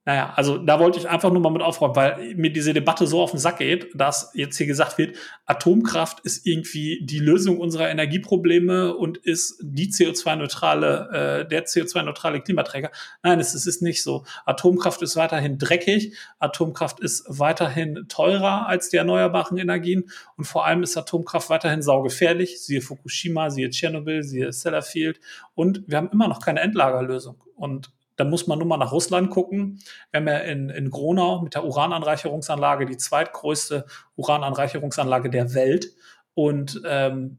Naja, 0.07 0.35
also 0.37 0.59
da 0.59 0.79
wollte 0.81 0.99
ich 0.99 1.09
einfach 1.09 1.31
nur 1.33 1.41
mal 1.41 1.51
mit 1.51 1.63
aufräumen, 1.63 1.97
weil 1.97 2.35
mir 2.35 2.53
diese 2.53 2.75
Debatte 2.75 3.07
so 3.07 3.23
auf 3.23 3.31
den 3.31 3.41
Sack 3.41 3.59
geht, 3.59 3.89
dass 3.95 4.33
jetzt 4.35 4.59
hier 4.59 4.67
gesagt 4.67 4.99
wird, 4.99 5.17
Atomkraft 5.47 6.21
ist 6.21 6.47
irgendwie 6.47 7.01
die 7.05 7.21
Lösung 7.21 7.59
unserer 7.59 7.89
Energieprobleme 7.89 8.95
und 8.95 9.17
ist 9.17 9.59
die 9.63 9.91
CO2-neutrale, 9.91 11.45
äh, 11.45 11.49
der 11.49 11.65
CO2-neutrale 11.65 12.43
Klimaträger. 12.43 12.91
Nein, 13.23 13.41
es, 13.41 13.55
es 13.55 13.67
ist 13.67 13.81
nicht 13.81 14.03
so. 14.03 14.27
Atomkraft 14.45 15.01
ist 15.01 15.17
weiterhin 15.17 15.57
dreckig, 15.57 16.15
Atomkraft 16.39 17.01
ist 17.01 17.25
weiterhin 17.29 18.05
teurer 18.09 18.67
als 18.67 18.91
die 18.91 18.99
erneuerbaren 18.99 19.57
Energien 19.57 20.11
und 20.37 20.45
vor 20.45 20.67
allem 20.67 20.83
ist 20.83 20.99
Atomkraft 20.99 21.49
weiterhin 21.49 21.81
saugefährlich. 21.81 22.61
Siehe 22.61 22.83
Fukushima, 22.83 23.49
siehe 23.49 23.71
Tschernobyl, 23.71 24.23
siehe 24.23 24.53
Sellafield 24.53 25.19
und 25.55 25.83
wir 25.87 25.97
haben 25.97 26.11
immer 26.13 26.29
noch 26.29 26.41
keine 26.41 26.61
Endlagerlösung. 26.61 27.43
Und 27.57 27.91
da 28.17 28.25
muss 28.25 28.47
man 28.47 28.59
nur 28.59 28.69
mal 28.69 28.77
nach 28.77 28.93
Russland 28.93 29.31
gucken. 29.31 29.81
Wir 30.11 30.21
haben 30.21 30.29
ja 30.29 30.39
in, 30.39 30.71
in 30.71 30.91
Gronau 30.91 31.43
mit 31.43 31.55
der 31.55 31.65
Urananreicherungsanlage 31.65 32.87
die 32.87 32.97
zweitgrößte 32.97 33.87
Urananreicherungsanlage 34.17 35.31
der 35.31 35.55
Welt. 35.55 35.93
Und 36.35 36.81
ähm, 36.87 37.39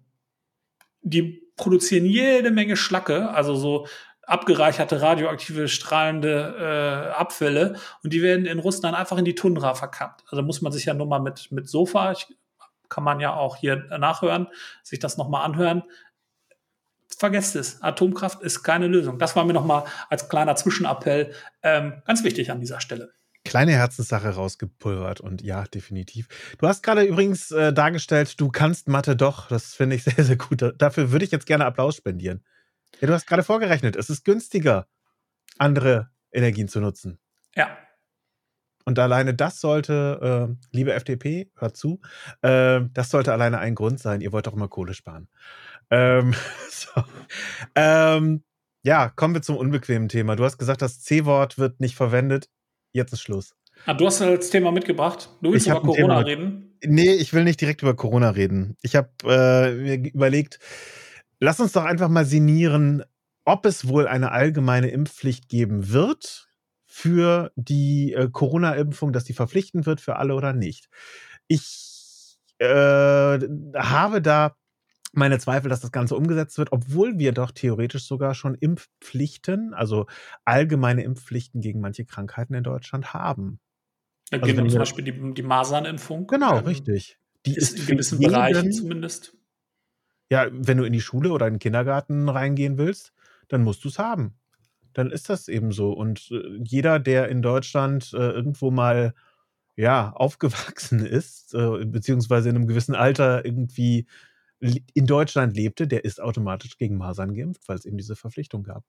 die 1.02 1.44
produzieren 1.56 2.06
jede 2.06 2.52
Menge 2.52 2.76
Schlacke, 2.76 3.30
also 3.30 3.56
so 3.56 3.88
abgereicherte 4.24 5.02
radioaktive 5.02 5.68
strahlende 5.68 6.56
äh, 6.60 7.14
Abfälle 7.14 7.76
und 8.04 8.12
die 8.12 8.24
werden 8.24 8.46
in 8.46 8.60
Russland 8.60 8.98
einfach 8.98 9.18
in 9.18 9.26
die 9.26 9.36
Tundra 9.36 9.76
verkappt. 9.76 10.24
Also 10.30 10.42
muss 10.42 10.62
man 10.62 10.72
sich 10.72 10.86
ja 10.86 10.94
nur 10.96 11.06
mal 11.06 11.20
mit, 11.20 11.52
mit 11.52 11.70
Sofa, 11.70 12.12
ich, 12.12 12.28
kann 12.90 13.04
man 13.04 13.20
ja 13.20 13.36
auch 13.36 13.56
hier 13.56 13.78
nachhören, 13.98 14.48
sich 14.84 15.00
das 15.00 15.18
nochmal 15.18 15.46
anhören 15.46 15.84
vergesst 17.20 17.56
es. 17.56 17.82
Atomkraft 17.82 18.42
ist 18.42 18.64
keine 18.64 18.88
Lösung. 18.88 19.20
Das 19.20 19.36
war 19.36 19.46
mir 19.46 19.54
nochmal 19.54 19.84
als 20.10 20.30
kleiner 20.30 20.56
Zwischenappell 20.56 21.34
ähm, 21.64 22.02
ganz 22.06 22.24
wichtig 22.24 22.52
an 22.52 22.60
dieser 22.60 22.82
Stelle. 22.82 23.12
Kleine 23.44 23.74
Herzenssache 23.74 24.30
rausgepulvert 24.30 25.22
und 25.22 25.44
ja, 25.44 25.66
definitiv. 25.66 26.28
Du 26.58 26.68
hast 26.68 26.82
gerade 26.82 27.04
übrigens 27.04 27.52
äh, 27.52 27.74
dargestellt, 27.74 28.40
du 28.40 28.50
kannst 28.50 28.88
Mathe 28.88 29.16
doch. 29.16 29.48
Das 29.50 29.76
finde 29.76 29.96
ich 29.96 30.04
sehr, 30.06 30.24
sehr 30.24 30.36
gut. 30.36 30.74
Dafür 30.78 31.12
würde 31.12 31.26
ich 31.26 31.32
jetzt 31.32 31.46
gerne 31.46 31.66
Applaus 31.66 31.96
spendieren. 31.96 32.44
Ja, 33.02 33.08
du 33.08 33.14
hast 33.14 33.28
gerade 33.28 33.44
vorgerechnet, 33.44 33.96
es 33.96 34.10
ist 34.10 34.26
günstiger, 34.26 34.88
andere 35.58 36.10
Energien 36.32 36.68
zu 36.68 36.80
nutzen. 36.80 37.20
Ja. 37.56 37.78
Und 38.86 39.00
alleine 39.00 39.34
das 39.34 39.60
sollte, 39.60 40.48
äh, 40.52 40.76
liebe 40.76 40.94
FDP, 40.94 41.52
hört 41.58 41.76
zu, 41.76 42.00
äh, 42.44 42.82
das 42.94 43.10
sollte 43.10 43.34
alleine 43.34 43.58
ein 43.58 43.74
Grund 43.74 44.00
sein. 44.00 44.22
Ihr 44.22 44.32
wollt 44.32 44.46
doch 44.46 44.54
immer 44.54 44.68
Kohle 44.68 44.94
sparen. 44.94 45.28
Ähm, 45.90 46.34
so. 46.70 47.04
ähm, 47.76 48.44
ja, 48.84 49.10
kommen 49.10 49.34
wir 49.34 49.42
zum 49.42 49.58
unbequemen 49.58 50.10
Thema. 50.10 50.36
Du 50.36 50.44
hast 50.44 50.58
gesagt, 50.58 50.82
das 50.82 51.02
C-Wort 51.02 51.58
wird 51.58 51.80
nicht 51.80 51.96
verwendet. 51.96 52.50
Jetzt 52.94 53.14
ist 53.14 53.22
Schluss. 53.22 53.56
Ah, 53.86 53.94
du 53.94 54.06
hast 54.06 54.22
als 54.22 54.50
Thema 54.50 54.72
mitgebracht. 54.72 55.30
Du 55.42 55.52
willst 55.52 55.68
über 55.68 55.82
Corona 55.82 56.20
reden? 56.20 56.78
Nee, 56.84 57.14
ich 57.14 57.34
will 57.34 57.44
nicht 57.44 57.60
direkt 57.60 57.82
über 57.82 57.96
Corona 57.96 58.30
reden. 58.30 58.78
Ich 58.82 58.96
habe 58.96 59.10
äh, 59.24 59.74
mir 59.74 60.14
überlegt, 60.14 60.60
lass 61.40 61.60
uns 61.60 61.72
doch 61.72 61.84
einfach 61.84 62.10
mal 62.10 62.26
sinnieren, 62.26 63.04
ob 63.44 63.66
es 63.66 63.88
wohl 63.88 64.08
eine 64.08 64.32
allgemeine 64.32 64.90
Impfpflicht 64.90 65.50
geben 65.50 65.92
wird 65.92 66.48
für 66.86 67.52
die 67.56 68.14
äh, 68.14 68.30
Corona-Impfung, 68.32 69.14
dass 69.14 69.26
die 69.26 69.34
verpflichtend 69.34 69.86
wird 69.86 70.00
für 70.00 70.16
alle 70.16 70.36
oder 70.36 70.54
nicht. 70.54 70.90
Ich 71.48 72.38
äh, 72.60 72.68
habe 72.68 74.22
da 74.22 74.56
meine 75.18 75.40
Zweifel, 75.40 75.70
dass 75.70 75.82
das 75.82 75.92
Ganze 75.92 76.16
umgesetzt 76.16 76.58
wird, 76.58 76.72
obwohl 76.72 77.18
wir 77.20 77.32
doch 77.32 77.52
theoretisch 77.52 78.06
sogar 78.06 78.34
schon 78.36 78.56
Impfpflichten, 78.56 79.74
also 79.74 80.08
allgemeine 80.44 81.04
Impfpflichten 81.04 81.62
gegen 81.62 81.82
manche 81.82 82.06
Krankheiten 82.06 82.54
in 82.54 82.64
Deutschland 82.64 83.14
haben. 83.14 83.60
Da 84.32 84.38
also 84.38 84.54
geht 84.54 84.72
zum 84.72 84.80
Beispiel 84.80 85.06
die, 85.06 85.34
die 85.34 85.44
Masernimpfung. 85.44 86.28
Genau, 86.28 86.60
ähm, 86.60 86.66
richtig. 86.66 87.20
Die 87.46 87.56
ist, 87.56 87.74
ist 87.74 87.80
in 87.82 87.96
gewissen 87.96 88.20
jeden, 88.20 88.34
Bereichen 88.34 88.72
zumindest. 88.72 89.36
Ja, 90.30 90.48
wenn 90.52 90.78
du 90.78 90.84
in 90.84 90.94
die 90.94 91.02
Schule 91.02 91.32
oder 91.32 91.48
in 91.48 91.56
den 91.56 91.60
Kindergarten 91.60 92.28
reingehen 92.28 92.78
willst, 92.78 93.14
dann 93.48 93.64
musst 93.64 93.84
du 93.84 93.90
es 93.90 94.00
haben. 94.00 94.34
Dann 94.94 95.12
ist 95.12 95.30
das 95.30 95.48
eben 95.48 95.72
so. 95.72 95.92
Und 95.92 96.32
äh, 96.32 96.60
jeder, 96.64 97.00
der 97.00 97.30
in 97.30 97.42
Deutschland 97.42 98.12
äh, 98.14 98.32
irgendwo 98.32 98.72
mal 98.72 99.14
ja, 99.76 100.12
aufgewachsen 100.14 101.06
ist, 101.06 101.54
äh, 101.54 101.86
beziehungsweise 101.86 102.50
in 102.50 102.56
einem 102.56 102.68
gewissen 102.68 102.96
Alter 102.96 103.46
irgendwie 103.46 104.08
in 104.60 105.06
Deutschland 105.06 105.56
lebte, 105.56 105.88
der 105.88 106.06
ist 106.06 106.22
automatisch 106.22 106.78
gegen 106.78 106.98
Masern 106.98 107.34
geimpft, 107.34 107.68
weil 107.68 107.78
es 107.78 107.86
eben 107.86 107.98
diese 107.98 108.16
Verpflichtung 108.16 108.64
gab. 108.64 108.84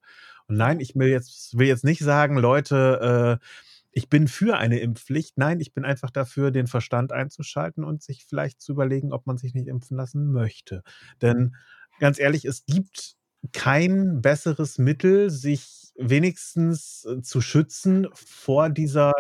Und 0.46 0.56
nein, 0.56 0.80
ich 0.80 0.94
will 0.94 1.08
jetzt, 1.08 1.58
will 1.58 1.66
jetzt 1.66 1.84
nicht 1.84 2.00
sagen, 2.00 2.36
Leute, 2.36 3.40
äh, 3.40 3.46
ich 3.90 4.08
bin 4.08 4.28
für 4.28 4.58
eine 4.58 4.78
Impfpflicht. 4.78 5.38
Nein, 5.38 5.58
ich 5.58 5.72
bin 5.72 5.84
einfach 5.84 6.10
dafür, 6.10 6.50
den 6.50 6.66
Verstand 6.66 7.12
einzuschalten 7.12 7.82
und 7.82 8.02
sich 8.02 8.26
vielleicht 8.26 8.60
zu 8.60 8.72
überlegen, 8.72 9.12
ob 9.12 9.26
man 9.26 9.38
sich 9.38 9.54
nicht 9.54 9.68
impfen 9.68 9.96
lassen 9.96 10.32
möchte. 10.32 10.82
Denn 11.22 11.56
ganz 11.98 12.18
ehrlich, 12.18 12.44
es 12.44 12.66
gibt 12.66 13.16
kein 13.52 14.20
besseres 14.20 14.78
Mittel, 14.78 15.30
sich 15.30 15.92
wenigstens 15.96 17.06
äh, 17.06 17.22
zu 17.22 17.40
schützen 17.40 18.06
vor 18.12 18.68
dieser 18.70 19.12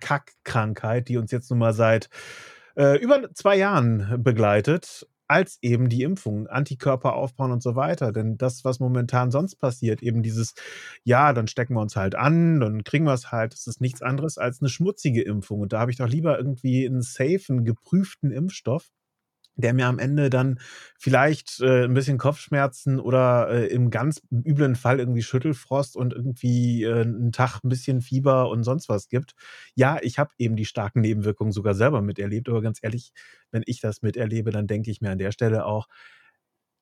Kackkrankheit, 0.00 1.08
die 1.08 1.16
uns 1.16 1.30
jetzt 1.30 1.50
nun 1.50 1.58
mal 1.58 1.74
seit 1.74 2.08
äh, 2.76 2.98
über 2.98 3.32
zwei 3.34 3.56
Jahren 3.56 4.22
begleitet 4.22 5.06
als 5.32 5.58
eben 5.62 5.88
die 5.88 6.02
Impfung, 6.02 6.46
Antikörper 6.46 7.14
aufbauen 7.14 7.52
und 7.52 7.62
so 7.62 7.74
weiter. 7.74 8.12
Denn 8.12 8.36
das, 8.36 8.64
was 8.64 8.80
momentan 8.80 9.30
sonst 9.30 9.56
passiert, 9.56 10.02
eben 10.02 10.22
dieses, 10.22 10.54
ja, 11.04 11.32
dann 11.32 11.48
stecken 11.48 11.74
wir 11.74 11.80
uns 11.80 11.96
halt 11.96 12.14
an, 12.14 12.60
dann 12.60 12.84
kriegen 12.84 13.06
wir 13.06 13.14
es 13.14 13.32
halt, 13.32 13.54
das 13.54 13.66
ist 13.66 13.80
nichts 13.80 14.02
anderes 14.02 14.36
als 14.36 14.60
eine 14.60 14.68
schmutzige 14.68 15.22
Impfung. 15.22 15.60
Und 15.60 15.72
da 15.72 15.80
habe 15.80 15.90
ich 15.90 15.96
doch 15.96 16.08
lieber 16.08 16.36
irgendwie 16.36 16.86
einen 16.86 17.00
safen, 17.00 17.64
geprüften 17.64 18.30
Impfstoff, 18.30 18.90
der 19.56 19.74
mir 19.74 19.86
am 19.86 19.98
Ende 19.98 20.30
dann 20.30 20.58
vielleicht 20.98 21.60
äh, 21.60 21.84
ein 21.84 21.94
bisschen 21.94 22.18
Kopfschmerzen 22.18 22.98
oder 23.00 23.48
äh, 23.50 23.66
im 23.66 23.90
ganz 23.90 24.22
üblen 24.32 24.76
Fall 24.76 24.98
irgendwie 24.98 25.22
Schüttelfrost 25.22 25.96
und 25.96 26.12
irgendwie 26.12 26.84
äh, 26.84 27.02
einen 27.02 27.32
Tag 27.32 27.60
ein 27.62 27.68
bisschen 27.68 28.00
Fieber 28.00 28.48
und 28.50 28.64
sonst 28.64 28.88
was 28.88 29.08
gibt. 29.08 29.34
Ja, 29.74 29.98
ich 30.02 30.18
habe 30.18 30.30
eben 30.38 30.56
die 30.56 30.64
starken 30.64 31.00
Nebenwirkungen 31.02 31.52
sogar 31.52 31.74
selber 31.74 32.00
miterlebt, 32.02 32.48
aber 32.48 32.62
ganz 32.62 32.78
ehrlich, 32.82 33.12
wenn 33.50 33.62
ich 33.66 33.80
das 33.80 34.02
miterlebe, 34.02 34.50
dann 34.50 34.66
denke 34.66 34.90
ich 34.90 35.00
mir 35.00 35.10
an 35.10 35.18
der 35.18 35.32
Stelle 35.32 35.66
auch, 35.66 35.86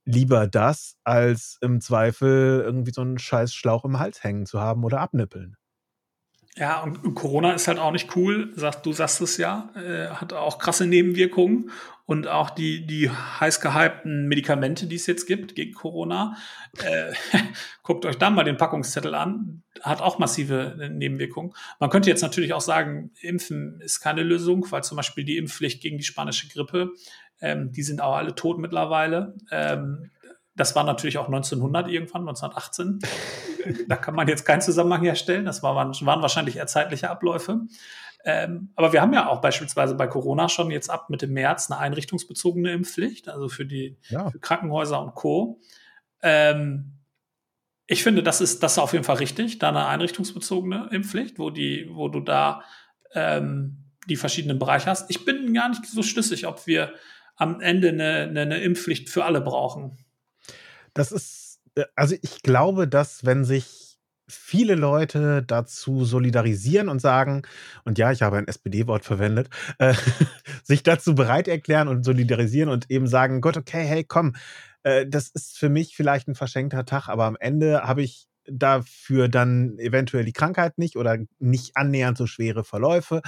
lieber 0.05 0.47
das, 0.47 0.97
als 1.05 1.57
im 1.63 1.81
Zweifel 1.81 2.61
irgendwie 2.65 2.93
so 2.93 3.01
einen 3.03 3.19
scheiß 3.19 3.55
Schlauch 3.55 3.85
im 3.87 3.99
Hals 3.99 4.23
hängen 4.25 4.45
zu 4.47 4.61
haben 4.61 4.85
oder 4.85 5.01
abnippeln. 5.01 5.57
Ja, 6.57 6.83
und 6.83 7.15
Corona 7.15 7.53
ist 7.53 7.69
halt 7.69 7.79
auch 7.79 7.93
nicht 7.93 8.17
cool. 8.17 8.53
du 8.83 8.93
sagst 8.93 9.21
es 9.21 9.37
ja, 9.37 9.71
äh, 9.77 10.09
hat 10.09 10.33
auch 10.33 10.59
krasse 10.59 10.87
Nebenwirkungen 10.87 11.71
und 12.07 12.27
auch 12.27 12.51
die, 12.51 12.85
die 12.87 13.09
heiß 13.09 13.61
gehypten 13.61 14.27
Medikamente, 14.27 14.89
die 14.89 14.97
es 14.97 15.07
jetzt 15.07 15.27
gibt 15.27 15.55
gegen 15.55 15.75
Corona. 15.75 16.37
Äh, 16.83 17.13
guckt 17.85 18.05
euch 18.05 18.19
da 18.19 18.31
mal 18.31 18.43
den 18.43 18.57
Packungszettel 18.57 19.15
an, 19.15 19.63
hat 19.81 20.01
auch 20.01 20.19
massive 20.19 20.91
Nebenwirkungen. 20.91 21.53
Man 21.79 21.89
könnte 21.89 22.11
jetzt 22.11 22.23
natürlich 22.23 22.53
auch 22.53 22.61
sagen, 22.61 23.13
Impfen 23.21 23.81
ist 23.81 24.01
keine 24.01 24.25
Lösung, 24.25 24.67
weil 24.71 24.83
zum 24.83 24.97
Beispiel 24.97 25.23
die 25.23 25.39
Impfpflicht 25.39 25.81
gegen 25.81 25.99
die 25.99 26.05
spanische 26.05 26.49
Grippe, 26.49 26.95
ähm, 27.41 27.71
die 27.71 27.85
sind 27.85 28.01
auch 28.01 28.17
alle 28.17 28.35
tot 28.35 28.59
mittlerweile. 28.59 29.35
Ähm, 29.53 30.11
das 30.55 30.75
war 30.75 30.85
natürlich 30.85 31.19
auch 31.19 31.27
1900 31.27 31.89
irgendwann, 31.89 32.29
1918. 32.29 32.99
da 33.89 33.97
kann 33.97 34.15
man 34.15 34.29
jetzt 34.29 34.45
keinen 34.45 34.61
Zusammenhang 34.61 35.03
herstellen. 35.03 35.45
Das 35.45 35.63
war, 35.63 35.75
waren 35.75 36.23
wahrscheinlich 36.23 36.57
eher 36.57 36.67
zeitliche 36.67 37.11
Abläufe. 37.11 37.61
Ähm, 38.25 38.71
aber 38.77 38.93
wir 38.93 39.01
haben 39.01 39.15
ja 39.15 39.29
auch 39.29 39.41
beispielsweise 39.41 39.95
bei 39.95 40.07
Corona 40.07 40.49
schon 40.49 40.71
jetzt 40.71 40.91
ab 40.91 41.09
Mitte 41.09 41.27
März 41.27 41.71
eine 41.71 41.81
einrichtungsbezogene 41.81 42.73
Impfpflicht, 42.73 43.29
also 43.29 43.49
für 43.49 43.65
die 43.65 43.97
ja. 44.09 44.29
für 44.29 44.39
Krankenhäuser 44.39 45.01
und 45.01 45.15
Co. 45.15 45.61
Ähm, 46.23 46.99
ich 47.87 48.03
finde, 48.03 48.23
das 48.23 48.41
ist, 48.41 48.63
das 48.63 48.73
ist 48.73 48.79
auf 48.79 48.93
jeden 48.93 49.05
Fall 49.05 49.17
richtig, 49.17 49.59
da 49.59 49.71
eine 49.71 49.87
einrichtungsbezogene 49.87 50.91
Impfpflicht, 50.93 51.39
wo 51.39 51.51
die, 51.51 51.89
wo 51.91 52.09
du 52.09 52.21
da 52.21 52.63
ähm, 53.15 53.85
die 54.07 54.17
verschiedenen 54.17 54.59
Bereiche 54.59 54.87
hast. 54.87 55.11
Ich 55.11 55.25
bin 55.25 55.53
gar 55.55 55.71
nicht 55.71 55.87
so 55.87 56.03
schlüssig, 56.03 56.47
ob 56.47 56.67
wir 56.67 56.93
am 57.37 57.61
Ende 57.61 57.89
eine, 57.89 58.29
eine, 58.29 58.43
eine 58.43 58.59
Impfpflicht 58.61 59.09
für 59.09 59.25
alle 59.25 59.41
brauchen. 59.41 59.97
Das 60.95 61.13
ist, 61.13 61.61
äh, 61.75 61.85
also 61.97 62.17
ich 62.23 62.43
glaube, 62.43 62.89
dass 62.89 63.25
wenn 63.25 63.45
sich 63.45 63.99
viele 64.29 64.77
Leute 64.77 65.43
dazu 65.43 66.05
solidarisieren 66.05 66.89
und 66.89 67.01
sagen, 67.01 67.43
und 67.85 67.99
ja, 67.99 68.13
ich 68.13 68.23
habe 68.23 68.37
ein 68.39 68.47
SPD-Wort 68.47 69.05
verwendet, 69.05 69.49
äh, 69.79 69.95
sich 70.63 70.83
dazu 70.83 71.15
bereit 71.15 71.49
erklären 71.49 71.89
und 71.89 72.05
solidarisieren 72.05 72.71
und 72.71 72.91
eben 72.91 73.09
sagen, 73.09 73.41
Gott, 73.41 73.57
okay, 73.57 73.85
hey, 73.85 74.05
komm, 74.05 74.35
äh, 74.85 75.07
das 75.07 75.29
ist 75.31 75.59
für 75.59 75.69
mich 75.69 75.97
vielleicht 75.97 76.29
ein 76.29 76.35
verschenkter 76.35 76.85
Tag, 76.85 77.09
aber 77.09 77.25
am 77.25 77.37
Ende 77.39 77.83
habe 77.83 78.03
ich 78.03 78.29
dafür 78.51 79.29
dann 79.29 79.79
eventuell 79.79 80.25
die 80.25 80.33
Krankheit 80.33 80.79
nicht 80.79 80.97
oder 80.97 81.19
nicht 81.39 81.77
annähernd 81.77 82.19
so 82.19 82.27
schwere 82.27 82.65
Verläufe, 82.65 83.23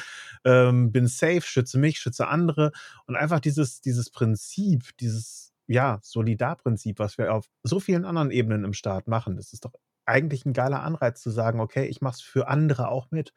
ähm, 0.45 0.91
bin 0.93 1.07
safe, 1.07 1.43
schütze 1.43 1.79
mich, 1.79 1.99
schütze 1.99 2.29
andere. 2.29 2.73
Und 3.07 3.17
einfach 3.17 3.41
dieses, 3.41 3.81
dieses 3.81 4.11
Prinzip, 4.11 4.97
dieses 4.99 5.52
ja, 5.67 6.01
Solidarprinzip, 6.03 6.99
was 6.99 7.19
wir 7.19 7.33
auf 7.35 7.47
so 7.63 7.81
vielen 7.81 8.05
anderen 8.05 8.31
Ebenen 8.31 8.65
im 8.65 8.73
Staat 8.73 9.09
machen, 9.09 9.37
das 9.37 9.53
ist 9.53 9.65
doch 9.65 9.73
eigentlich 10.07 10.45
ein 10.45 10.53
geiler 10.53 10.83
Anreiz 10.83 11.21
zu 11.23 11.31
sagen, 11.31 11.61
okay, 11.61 11.87
ich 11.87 12.01
mache 12.01 12.15
es 12.17 12.21
für 12.21 12.49
andere 12.49 12.89
auch 12.89 13.11
mit. 13.11 13.33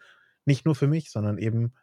Nicht 0.46 0.66
nur 0.66 0.76
für 0.76 0.88
mich, 0.88 1.12
sondern 1.12 1.38
eben 1.38 1.74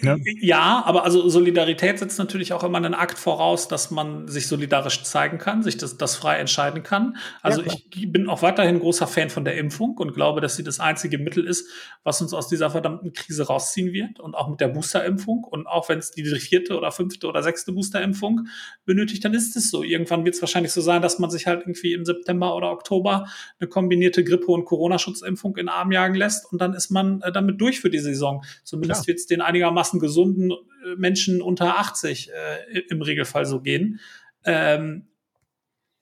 Ne? 0.00 0.18
Ja, 0.40 0.82
aber 0.86 1.04
also 1.04 1.28
Solidarität 1.28 1.98
setzt 1.98 2.18
natürlich 2.18 2.54
auch 2.54 2.64
immer 2.64 2.78
einen 2.78 2.94
Akt 2.94 3.18
voraus, 3.18 3.68
dass 3.68 3.90
man 3.90 4.26
sich 4.28 4.48
solidarisch 4.48 5.02
zeigen 5.02 5.36
kann, 5.36 5.62
sich 5.62 5.76
das, 5.76 5.98
das 5.98 6.16
frei 6.16 6.38
entscheiden 6.38 6.82
kann. 6.82 7.18
Also 7.42 7.60
ja, 7.60 7.70
ich 7.94 8.10
bin 8.10 8.30
auch 8.30 8.40
weiterhin 8.40 8.80
großer 8.80 9.06
Fan 9.06 9.28
von 9.28 9.44
der 9.44 9.58
Impfung 9.58 9.98
und 9.98 10.14
glaube, 10.14 10.40
dass 10.40 10.56
sie 10.56 10.64
das 10.64 10.80
einzige 10.80 11.18
Mittel 11.18 11.46
ist, 11.46 11.68
was 12.02 12.22
uns 12.22 12.32
aus 12.32 12.48
dieser 12.48 12.70
verdammten 12.70 13.12
Krise 13.12 13.46
rausziehen 13.46 13.92
wird. 13.92 14.20
Und 14.20 14.34
auch 14.34 14.48
mit 14.48 14.58
der 14.60 14.68
Boosterimpfung. 14.68 15.44
Und 15.44 15.66
auch 15.66 15.90
wenn 15.90 15.98
es 15.98 16.12
die 16.12 16.24
vierte 16.24 16.78
oder 16.78 16.90
fünfte 16.90 17.26
oder 17.26 17.42
sechste 17.42 17.72
Boosterimpfung 17.72 18.48
benötigt, 18.86 19.22
dann 19.22 19.34
ist 19.34 19.54
es 19.54 19.70
so. 19.70 19.82
Irgendwann 19.82 20.24
wird 20.24 20.34
es 20.34 20.40
wahrscheinlich 20.40 20.72
so 20.72 20.80
sein, 20.80 21.02
dass 21.02 21.18
man 21.18 21.28
sich 21.28 21.46
halt 21.46 21.60
irgendwie 21.60 21.92
im 21.92 22.06
September 22.06 22.56
oder 22.56 22.70
Oktober 22.70 23.26
eine 23.60 23.68
kombinierte 23.68 24.24
Grippe- 24.24 24.50
und 24.50 24.64
Corona-Schutzimpfung 24.64 25.58
in 25.58 25.66
den 25.66 25.68
Arm 25.68 25.92
jagen 25.92 26.14
lässt 26.14 26.50
und 26.50 26.58
dann 26.62 26.72
ist 26.72 26.90
man 26.90 27.20
äh, 27.20 27.30
damit 27.30 27.60
durch 27.60 27.80
für 27.80 27.90
die 27.90 27.98
Saison. 27.98 28.42
Zumindest 28.62 29.06
wird 29.06 29.18
es 29.18 29.26
den 29.26 29.42
einigermaßen 29.42 29.73
einigermaßen 29.74 30.00
gesunden 30.00 30.52
äh, 30.52 30.96
Menschen 30.96 31.42
unter 31.42 31.78
80 31.78 32.30
äh, 32.30 32.80
im 32.88 33.02
Regelfall 33.02 33.46
so 33.46 33.60
gehen. 33.60 34.00
Ähm, 34.44 35.08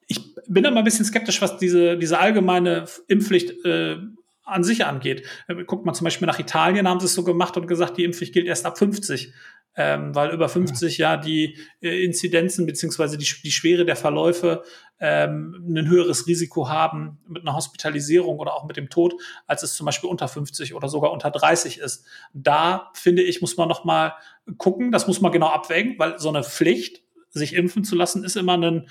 ich 0.07 0.35
bin 0.47 0.67
aber 0.67 0.79
ein 0.79 0.85
bisschen 0.85 1.05
skeptisch, 1.05 1.41
was 1.41 1.59
diese, 1.59 1.97
diese 1.97 2.19
allgemeine 2.19 2.85
Impfpflicht 3.09 3.65
äh, 3.65 3.97
an 4.45 4.65
sich 4.65 4.85
angeht. 4.85 5.27
Äh, 5.49 5.65
guckt 5.65 5.87
man 5.87 5.95
zum 5.95 6.05
Beispiel 6.05 6.27
nach 6.27 6.39
Italien, 6.39 6.89
haben 6.89 7.01
sie 7.01 7.07
es 7.07 7.15
so 7.15 7.25
gemacht 7.25 7.57
und 7.57 7.67
gesagt, 7.67 7.97
die 7.97 8.05
Impfpflicht 8.05 8.35
gilt 8.35 8.47
erst 8.47 8.67
ab 8.67 8.79
50 8.79 9.33
ähm, 9.75 10.15
weil 10.15 10.31
über 10.31 10.49
50 10.49 10.99
ja, 10.99 11.17
die 11.17 11.57
äh, 11.81 12.05
Inzidenzen 12.05 12.67
beziehungsweise 12.67 13.17
die, 13.17 13.29
die 13.43 13.53
Schwere 13.53 13.85
der 13.85 13.97
Verläufe 13.97 14.63
ähm, 15.01 15.65
ein 15.69 15.89
höheres 15.89 16.27
Risiko 16.27 16.69
haben 16.69 17.19
mit 17.27 17.43
einer 17.43 17.57
Hospitalisierung 17.57 18.39
oder 18.39 18.55
auch 18.55 18.67
mit 18.67 18.77
dem 18.77 18.89
Tod, 18.89 19.15
als 19.47 19.63
es 19.63 19.75
zum 19.75 19.87
Beispiel 19.87 20.11
unter 20.11 20.29
50 20.29 20.75
oder 20.75 20.89
sogar 20.89 21.13
unter 21.13 21.31
30 21.31 21.79
ist. 21.79 22.07
Da 22.33 22.91
finde 22.95 23.23
ich, 23.23 23.41
muss 23.41 23.57
man 23.57 23.69
noch 23.69 23.85
mal 23.85 24.15
gucken, 24.59 24.93
das 24.93 25.07
muss 25.07 25.21
man 25.21 25.33
genau 25.33 25.49
abwägen, 25.49 25.99
weil 25.99 26.19
so 26.19 26.29
eine 26.29 26.45
Pflicht 26.45 27.03
sich 27.31 27.55
impfen 27.55 27.83
zu 27.83 27.97
lassen, 27.97 28.25
ist 28.25 28.37
immer 28.37 28.59
ein, 28.59 28.89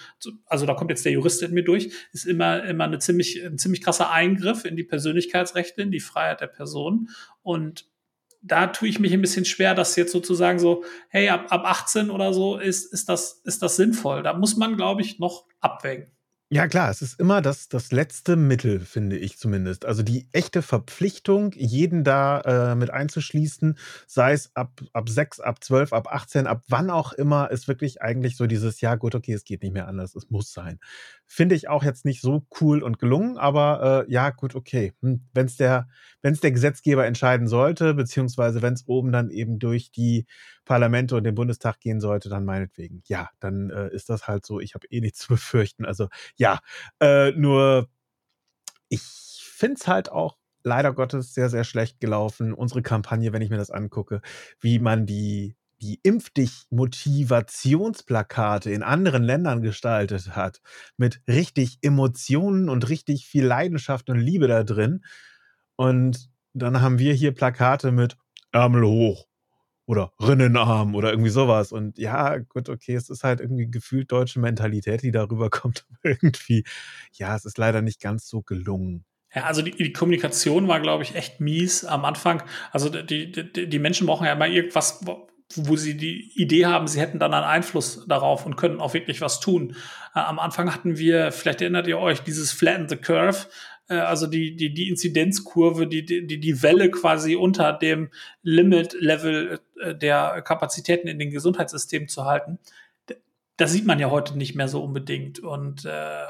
also 0.47 0.65
da 0.65 0.73
kommt 0.73 0.89
jetzt 0.89 1.05
der 1.05 1.11
Jurist 1.11 1.43
in 1.43 1.53
mir 1.53 1.63
durch, 1.63 1.91
ist 2.11 2.25
immer, 2.25 2.63
immer 2.63 2.85
eine 2.85 2.97
ziemlich, 2.97 3.43
ein 3.45 3.59
ziemlich 3.59 3.81
krasser 3.81 4.11
Eingriff 4.11 4.65
in 4.65 4.75
die 4.75 4.83
Persönlichkeitsrechte, 4.83 5.81
in 5.83 5.91
die 5.91 5.99
Freiheit 5.99 6.41
der 6.41 6.47
Person. 6.47 7.09
Und 7.43 7.85
da 8.41 8.67
tue 8.67 8.87
ich 8.87 8.99
mich 8.99 9.13
ein 9.13 9.21
bisschen 9.21 9.45
schwer, 9.45 9.75
dass 9.75 9.95
jetzt 9.95 10.11
sozusagen 10.11 10.59
so, 10.59 10.83
hey, 11.09 11.29
ab, 11.29 11.47
ab 11.49 11.63
18 11.65 12.09
oder 12.09 12.33
so 12.33 12.57
ist, 12.57 12.91
ist, 12.91 13.07
das, 13.07 13.41
ist 13.43 13.61
das 13.61 13.75
sinnvoll. 13.75 14.23
Da 14.23 14.33
muss 14.33 14.57
man, 14.57 14.75
glaube 14.75 15.01
ich, 15.01 15.19
noch 15.19 15.45
abwägen. 15.59 16.11
Ja, 16.53 16.67
klar, 16.67 16.89
es 16.89 17.01
ist 17.01 17.17
immer 17.17 17.41
das, 17.41 17.69
das 17.69 17.93
letzte 17.93 18.35
Mittel, 18.35 18.81
finde 18.81 19.17
ich 19.17 19.37
zumindest. 19.37 19.85
Also 19.85 20.03
die 20.03 20.27
echte 20.33 20.61
Verpflichtung, 20.61 21.53
jeden 21.53 22.03
da 22.03 22.41
äh, 22.73 22.75
mit 22.75 22.89
einzuschließen, 22.89 23.77
sei 24.05 24.33
es 24.33 24.53
ab, 24.53 24.81
ab 24.91 25.07
6, 25.07 25.39
ab 25.39 25.63
12, 25.63 25.93
ab 25.93 26.09
18, 26.11 26.47
ab 26.47 26.61
wann 26.67 26.89
auch 26.89 27.13
immer, 27.13 27.49
ist 27.51 27.69
wirklich 27.69 28.01
eigentlich 28.01 28.35
so 28.35 28.47
dieses, 28.47 28.81
ja 28.81 28.95
gut, 28.95 29.15
okay, 29.15 29.31
es 29.31 29.45
geht 29.45 29.63
nicht 29.63 29.71
mehr 29.73 29.87
anders, 29.87 30.13
es 30.13 30.29
muss 30.29 30.51
sein. 30.51 30.79
Finde 31.25 31.55
ich 31.55 31.69
auch 31.69 31.85
jetzt 31.85 32.03
nicht 32.03 32.19
so 32.19 32.45
cool 32.59 32.83
und 32.83 32.99
gelungen, 32.99 33.37
aber 33.37 34.05
äh, 34.09 34.11
ja, 34.11 34.31
gut, 34.31 34.53
okay. 34.53 34.91
Hm, 35.01 35.23
wenn 35.33 35.45
es 35.45 35.55
der, 35.55 35.87
wenn's 36.21 36.41
der 36.41 36.51
Gesetzgeber 36.51 37.05
entscheiden 37.05 37.47
sollte, 37.47 37.93
beziehungsweise 37.93 38.61
wenn 38.61 38.73
es 38.73 38.85
oben 38.87 39.13
dann 39.13 39.29
eben 39.29 39.57
durch 39.57 39.89
die 39.93 40.25
Parlamente 40.65 41.15
und 41.15 41.23
den 41.23 41.35
Bundestag 41.35 41.79
gehen 41.79 41.99
sollte, 41.99 42.29
dann 42.29 42.45
meinetwegen. 42.45 43.01
Ja, 43.07 43.29
dann 43.39 43.69
äh, 43.69 43.93
ist 43.93 44.09
das 44.09 44.27
halt 44.27 44.45
so. 44.45 44.59
Ich 44.59 44.75
habe 44.75 44.87
eh 44.89 45.01
nichts 45.01 45.19
zu 45.19 45.27
befürchten. 45.29 45.85
Also 45.85 46.07
ja, 46.37 46.59
äh, 46.99 47.31
nur 47.31 47.89
ich 48.89 49.01
finde 49.01 49.77
es 49.79 49.87
halt 49.87 50.11
auch 50.11 50.37
leider 50.63 50.93
Gottes 50.93 51.33
sehr, 51.33 51.49
sehr 51.49 51.63
schlecht 51.63 51.99
gelaufen. 51.99 52.53
Unsere 52.53 52.81
Kampagne, 52.81 53.33
wenn 53.33 53.41
ich 53.41 53.49
mir 53.49 53.57
das 53.57 53.71
angucke, 53.71 54.21
wie 54.59 54.79
man 54.79 55.05
die 55.05 55.55
die 55.81 55.99
Impf 56.03 56.29
dich 56.29 56.67
Motivationsplakate 56.69 58.69
in 58.69 58.83
anderen 58.83 59.23
Ländern 59.23 59.63
gestaltet 59.63 60.35
hat, 60.35 60.61
mit 60.95 61.23
richtig 61.27 61.79
Emotionen 61.81 62.69
und 62.69 62.87
richtig 62.89 63.25
viel 63.25 63.45
Leidenschaft 63.45 64.07
und 64.11 64.19
Liebe 64.19 64.47
da 64.47 64.63
drin. 64.63 65.03
Und 65.75 66.29
dann 66.53 66.81
haben 66.81 66.99
wir 66.99 67.15
hier 67.15 67.33
Plakate 67.33 67.91
mit 67.91 68.15
Ärmel 68.51 68.85
hoch 68.85 69.27
oder 69.91 70.13
Rinnenarm 70.21 70.95
oder 70.95 71.09
irgendwie 71.11 71.29
sowas. 71.29 71.73
Und 71.73 71.97
ja, 71.97 72.37
gut, 72.37 72.69
okay, 72.69 72.95
es 72.95 73.09
ist 73.09 73.25
halt 73.25 73.41
irgendwie 73.41 73.69
gefühlt 73.69 74.09
deutsche 74.09 74.39
Mentalität, 74.39 75.03
die 75.03 75.11
darüber 75.11 75.49
kommt. 75.51 75.85
Irgendwie, 76.01 76.63
ja, 77.11 77.35
es 77.35 77.43
ist 77.43 77.57
leider 77.57 77.81
nicht 77.81 77.99
ganz 78.01 78.29
so 78.29 78.41
gelungen. 78.41 79.03
Ja, 79.35 79.43
also 79.43 79.61
die, 79.61 79.71
die 79.71 79.91
Kommunikation 79.91 80.69
war, 80.69 80.79
glaube 80.79 81.03
ich, 81.03 81.15
echt 81.15 81.41
mies 81.41 81.83
am 81.83 82.05
Anfang. 82.05 82.41
Also 82.71 82.87
die, 82.87 83.31
die, 83.33 83.67
die 83.67 83.79
Menschen 83.79 84.07
brauchen 84.07 84.25
ja 84.25 84.31
immer 84.31 84.47
irgendwas, 84.47 85.05
wo 85.55 85.75
sie 85.75 85.97
die 85.97 86.31
Idee 86.41 86.65
haben, 86.65 86.87
sie 86.87 87.01
hätten 87.01 87.19
dann 87.19 87.33
einen 87.33 87.43
Einfluss 87.43 88.05
darauf 88.07 88.45
und 88.45 88.55
können 88.55 88.79
auch 88.79 88.93
wirklich 88.93 89.19
was 89.19 89.41
tun. 89.41 89.75
Äh, 90.15 90.19
am 90.19 90.39
Anfang 90.39 90.73
hatten 90.73 90.97
wir, 90.97 91.33
vielleicht 91.33 91.61
erinnert 91.61 91.87
ihr 91.87 91.99
euch, 91.99 92.21
dieses 92.21 92.53
Flatten 92.53 92.87
the 92.87 92.95
Curve, 92.95 93.47
also 93.95 94.27
die, 94.27 94.55
die, 94.55 94.73
die 94.73 94.89
Inzidenzkurve, 94.89 95.87
die, 95.87 96.05
die, 96.05 96.39
die 96.39 96.63
Welle 96.63 96.91
quasi 96.91 97.35
unter 97.35 97.73
dem 97.73 98.09
Limit-Level 98.43 99.59
äh, 99.79 99.95
der 99.95 100.41
Kapazitäten 100.41 101.07
in 101.07 101.19
den 101.19 101.31
Gesundheitssystemen 101.31 102.07
zu 102.07 102.25
halten. 102.25 102.59
Das 103.57 103.71
sieht 103.71 103.85
man 103.85 103.99
ja 103.99 104.09
heute 104.09 104.37
nicht 104.37 104.55
mehr 104.55 104.67
so 104.67 104.83
unbedingt. 104.83 105.39
Und 105.39 105.85
äh, 105.85 106.23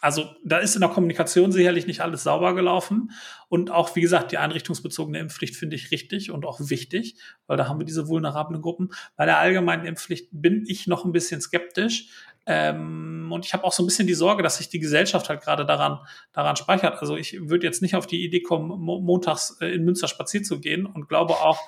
also 0.00 0.34
da 0.44 0.58
ist 0.58 0.74
in 0.74 0.80
der 0.80 0.90
Kommunikation 0.90 1.52
sicherlich 1.52 1.86
nicht 1.86 2.00
alles 2.00 2.22
sauber 2.22 2.54
gelaufen. 2.54 3.10
Und 3.48 3.70
auch, 3.70 3.94
wie 3.96 4.00
gesagt, 4.00 4.32
die 4.32 4.38
einrichtungsbezogene 4.38 5.18
Impfpflicht 5.18 5.56
finde 5.56 5.76
ich 5.76 5.90
richtig 5.90 6.30
und 6.30 6.46
auch 6.46 6.60
wichtig, 6.60 7.16
weil 7.46 7.56
da 7.56 7.68
haben 7.68 7.78
wir 7.78 7.84
diese 7.84 8.08
vulnerablen 8.08 8.62
Gruppen. 8.62 8.90
Bei 9.16 9.26
der 9.26 9.38
allgemeinen 9.38 9.84
Impfpflicht 9.84 10.28
bin 10.32 10.64
ich 10.66 10.86
noch 10.86 11.04
ein 11.04 11.12
bisschen 11.12 11.40
skeptisch. 11.40 12.08
Ähm, 12.46 13.28
und 13.30 13.44
ich 13.44 13.52
habe 13.52 13.64
auch 13.64 13.72
so 13.72 13.82
ein 13.82 13.86
bisschen 13.86 14.06
die 14.06 14.14
Sorge, 14.14 14.42
dass 14.42 14.56
sich 14.56 14.70
die 14.70 14.80
Gesellschaft 14.80 15.28
halt 15.28 15.42
gerade 15.42 15.66
daran, 15.66 16.00
daran 16.32 16.56
speichert. 16.56 16.98
Also 17.00 17.16
ich 17.16 17.48
würde 17.48 17.66
jetzt 17.66 17.82
nicht 17.82 17.94
auf 17.94 18.06
die 18.06 18.24
Idee 18.24 18.40
kommen, 18.40 18.68
montags 18.80 19.58
äh, 19.60 19.66
in 19.66 19.84
Münster 19.84 20.08
spazieren 20.08 20.44
zu 20.44 20.58
gehen 20.58 20.86
und 20.86 21.08
glaube 21.08 21.34
auch, 21.34 21.60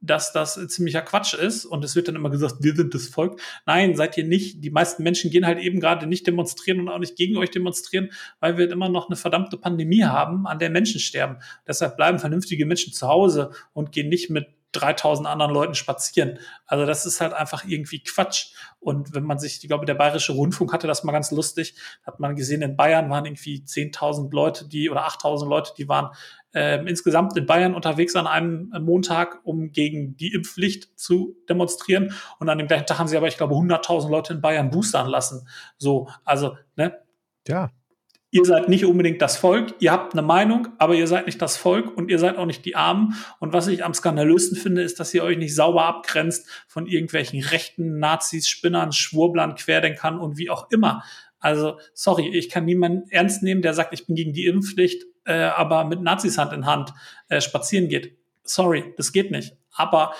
dass 0.00 0.32
das 0.32 0.54
ziemlicher 0.68 1.02
Quatsch 1.02 1.34
ist 1.34 1.64
und 1.64 1.84
es 1.84 1.96
wird 1.96 2.08
dann 2.08 2.16
immer 2.16 2.30
gesagt, 2.30 2.56
wir 2.60 2.74
sind 2.74 2.94
das 2.94 3.08
Volk. 3.08 3.40
Nein, 3.66 3.96
seid 3.96 4.16
ihr 4.16 4.24
nicht. 4.24 4.62
Die 4.64 4.70
meisten 4.70 5.02
Menschen 5.02 5.30
gehen 5.30 5.46
halt 5.46 5.58
eben 5.58 5.80
gerade 5.80 6.06
nicht 6.06 6.26
demonstrieren 6.26 6.80
und 6.80 6.88
auch 6.88 6.98
nicht 6.98 7.16
gegen 7.16 7.36
euch 7.36 7.50
demonstrieren, 7.50 8.10
weil 8.40 8.58
wir 8.58 8.70
immer 8.70 8.88
noch 8.88 9.08
eine 9.08 9.16
verdammte 9.16 9.56
Pandemie 9.56 10.04
haben, 10.04 10.46
an 10.46 10.58
der 10.58 10.70
Menschen 10.70 11.00
sterben. 11.00 11.38
Deshalb 11.66 11.96
bleiben 11.96 12.18
vernünftige 12.18 12.66
Menschen 12.66 12.92
zu 12.92 13.08
Hause 13.08 13.50
und 13.72 13.92
gehen 13.92 14.08
nicht 14.08 14.30
mit 14.30 14.46
3000 14.72 15.26
anderen 15.26 15.52
Leuten 15.52 15.74
spazieren. 15.74 16.38
Also 16.66 16.84
das 16.84 17.06
ist 17.06 17.20
halt 17.20 17.32
einfach 17.32 17.64
irgendwie 17.64 18.02
Quatsch. 18.02 18.52
Und 18.80 19.14
wenn 19.14 19.24
man 19.24 19.38
sich, 19.38 19.62
ich 19.62 19.68
glaube, 19.68 19.86
der 19.86 19.94
Bayerische 19.94 20.32
Rundfunk 20.32 20.72
hatte 20.72 20.86
das 20.86 21.04
mal 21.04 21.12
ganz 21.12 21.30
lustig, 21.30 21.74
hat 22.04 22.20
man 22.20 22.36
gesehen, 22.36 22.62
in 22.62 22.76
Bayern 22.76 23.08
waren 23.10 23.24
irgendwie 23.24 23.62
10.000 23.64 24.32
Leute, 24.32 24.68
die 24.68 24.90
oder 24.90 25.06
8.000 25.06 25.48
Leute, 25.48 25.72
die 25.76 25.88
waren 25.88 26.10
äh, 26.52 26.78
insgesamt 26.86 27.36
in 27.36 27.46
Bayern 27.46 27.74
unterwegs 27.74 28.14
an 28.16 28.26
einem 28.26 28.70
Montag, 28.80 29.40
um 29.44 29.72
gegen 29.72 30.16
die 30.16 30.32
Impfpflicht 30.32 30.98
zu 30.98 31.36
demonstrieren. 31.48 32.12
Und 32.38 32.48
an 32.48 32.58
dem 32.58 32.66
gleichen 32.66 32.86
Tag 32.86 32.98
haben 32.98 33.08
sie 33.08 33.16
aber, 33.16 33.28
ich 33.28 33.36
glaube, 33.36 33.54
100.000 33.54 34.10
Leute 34.10 34.34
in 34.34 34.40
Bayern 34.40 34.70
boostern 34.70 35.08
lassen. 35.08 35.48
So, 35.78 36.08
also, 36.24 36.56
ne? 36.76 36.98
Ja. 37.46 37.70
Ihr 38.30 38.44
seid 38.44 38.68
nicht 38.68 38.84
unbedingt 38.84 39.22
das 39.22 39.38
Volk, 39.38 39.74
ihr 39.78 39.90
habt 39.90 40.12
eine 40.12 40.20
Meinung, 40.22 40.68
aber 40.78 40.94
ihr 40.94 41.06
seid 41.06 41.26
nicht 41.26 41.40
das 41.40 41.56
Volk 41.56 41.96
und 41.96 42.10
ihr 42.10 42.18
seid 42.18 42.36
auch 42.36 42.44
nicht 42.44 42.64
die 42.66 42.76
Armen. 42.76 43.14
Und 43.38 43.54
was 43.54 43.68
ich 43.68 43.84
am 43.84 43.94
skandalösten 43.94 44.58
finde, 44.58 44.82
ist, 44.82 45.00
dass 45.00 45.14
ihr 45.14 45.24
euch 45.24 45.38
nicht 45.38 45.54
sauber 45.54 45.86
abgrenzt 45.86 46.46
von 46.66 46.86
irgendwelchen 46.86 47.40
rechten 47.40 47.98
Nazis, 47.98 48.48
Spinnern, 48.48 48.92
Schwurblern, 48.92 49.54
Querdenkern 49.54 50.18
und 50.18 50.36
wie 50.36 50.50
auch 50.50 50.70
immer. 50.70 51.02
Also, 51.40 51.78
sorry, 51.94 52.28
ich 52.28 52.50
kann 52.50 52.64
niemanden 52.64 53.08
ernst 53.10 53.42
nehmen, 53.42 53.62
der 53.62 53.72
sagt, 53.72 53.94
ich 53.94 54.06
bin 54.06 54.16
gegen 54.16 54.32
die 54.32 54.46
Impfpflicht 54.46 55.04
äh, 55.28 55.42
aber 55.42 55.84
mit 55.84 56.00
Nazis 56.00 56.38
Hand 56.38 56.52
in 56.52 56.66
Hand 56.66 56.94
äh, 57.28 57.40
spazieren 57.40 57.88
geht. 57.88 58.16
Sorry, 58.44 58.94
das 58.96 59.12
geht 59.12 59.30
nicht. 59.30 59.56
Aber 59.72 60.14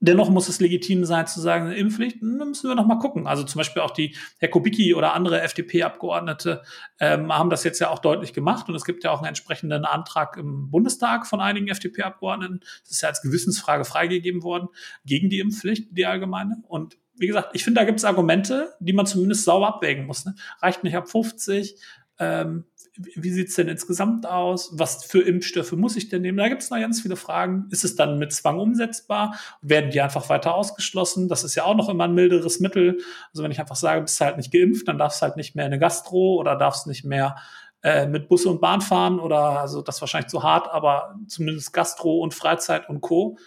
dennoch 0.00 0.30
muss 0.30 0.48
es 0.48 0.60
legitim 0.60 1.04
sein 1.04 1.26
zu 1.26 1.40
sagen, 1.40 1.66
eine 1.66 1.76
Impfpflicht, 1.76 2.20
dann 2.22 2.48
müssen 2.48 2.68
wir 2.68 2.74
noch 2.74 2.86
mal 2.86 2.98
gucken. 2.98 3.26
Also 3.26 3.44
zum 3.44 3.58
Beispiel 3.58 3.82
auch 3.82 3.90
die 3.90 4.16
Herr 4.38 4.48
Kubicki 4.48 4.94
oder 4.94 5.12
andere 5.12 5.42
FDP-Abgeordnete 5.42 6.62
ähm, 6.98 7.32
haben 7.32 7.50
das 7.50 7.64
jetzt 7.64 7.78
ja 7.78 7.90
auch 7.90 7.98
deutlich 7.98 8.32
gemacht 8.32 8.68
und 8.68 8.74
es 8.74 8.84
gibt 8.84 9.04
ja 9.04 9.10
auch 9.10 9.18
einen 9.18 9.28
entsprechenden 9.28 9.84
Antrag 9.84 10.36
im 10.38 10.70
Bundestag 10.70 11.26
von 11.26 11.40
einigen 11.40 11.68
FDP-Abgeordneten. 11.68 12.60
Das 12.82 12.92
ist 12.92 13.02
ja 13.02 13.10
als 13.10 13.22
Gewissensfrage 13.22 13.84
freigegeben 13.84 14.42
worden 14.42 14.68
gegen 15.04 15.28
die 15.28 15.38
Impfpflicht, 15.38 15.88
die 15.90 16.06
allgemeine. 16.06 16.62
Und 16.66 16.96
wie 17.16 17.26
gesagt, 17.26 17.50
ich 17.52 17.62
finde, 17.62 17.80
da 17.80 17.84
gibt 17.84 17.98
es 17.98 18.04
Argumente, 18.04 18.74
die 18.80 18.94
man 18.94 19.04
zumindest 19.04 19.44
sauber 19.44 19.68
abwägen 19.68 20.06
muss. 20.06 20.24
Ne? 20.24 20.34
Reicht 20.60 20.82
nicht 20.82 20.96
ab 20.96 21.08
50, 21.08 21.76
Ähm, 22.22 22.64
wie 22.96 23.30
sieht 23.30 23.48
es 23.48 23.54
denn 23.54 23.68
insgesamt 23.68 24.26
aus? 24.26 24.70
Was 24.72 25.04
für 25.04 25.22
Impfstoffe 25.22 25.72
muss 25.72 25.96
ich 25.96 26.08
denn 26.08 26.22
nehmen? 26.22 26.38
Da 26.38 26.48
gibt 26.48 26.62
es 26.62 26.70
noch 26.70 26.78
ganz 26.78 27.00
viele 27.00 27.16
Fragen. 27.16 27.66
Ist 27.70 27.84
es 27.84 27.96
dann 27.96 28.18
mit 28.18 28.32
Zwang 28.32 28.58
umsetzbar? 28.58 29.36
Werden 29.62 29.90
die 29.90 30.00
einfach 30.00 30.28
weiter 30.28 30.54
ausgeschlossen? 30.54 31.28
Das 31.28 31.44
ist 31.44 31.54
ja 31.54 31.64
auch 31.64 31.76
noch 31.76 31.88
immer 31.88 32.04
ein 32.04 32.14
milderes 32.14 32.60
Mittel. 32.60 32.98
Also 33.32 33.42
wenn 33.42 33.50
ich 33.50 33.60
einfach 33.60 33.76
sage, 33.76 34.02
bist 34.02 34.20
halt 34.20 34.36
nicht 34.36 34.52
geimpft, 34.52 34.88
dann 34.88 34.98
darfst 34.98 35.22
halt 35.22 35.36
nicht 35.36 35.54
mehr 35.54 35.66
in 35.66 35.72
eine 35.72 35.80
Gastro 35.80 36.36
oder 36.36 36.56
darfst 36.56 36.86
nicht 36.86 37.04
mehr 37.04 37.36
äh, 37.82 38.06
mit 38.06 38.28
Busse 38.28 38.50
und 38.50 38.60
Bahn 38.60 38.80
fahren 38.80 39.18
oder 39.20 39.60
also 39.60 39.80
das 39.82 40.00
wahrscheinlich 40.00 40.30
zu 40.30 40.42
hart, 40.42 40.68
aber 40.70 41.18
zumindest 41.28 41.72
Gastro 41.72 42.18
und 42.18 42.34
Freizeit 42.34 42.88
und 42.88 43.00
Co. 43.00 43.38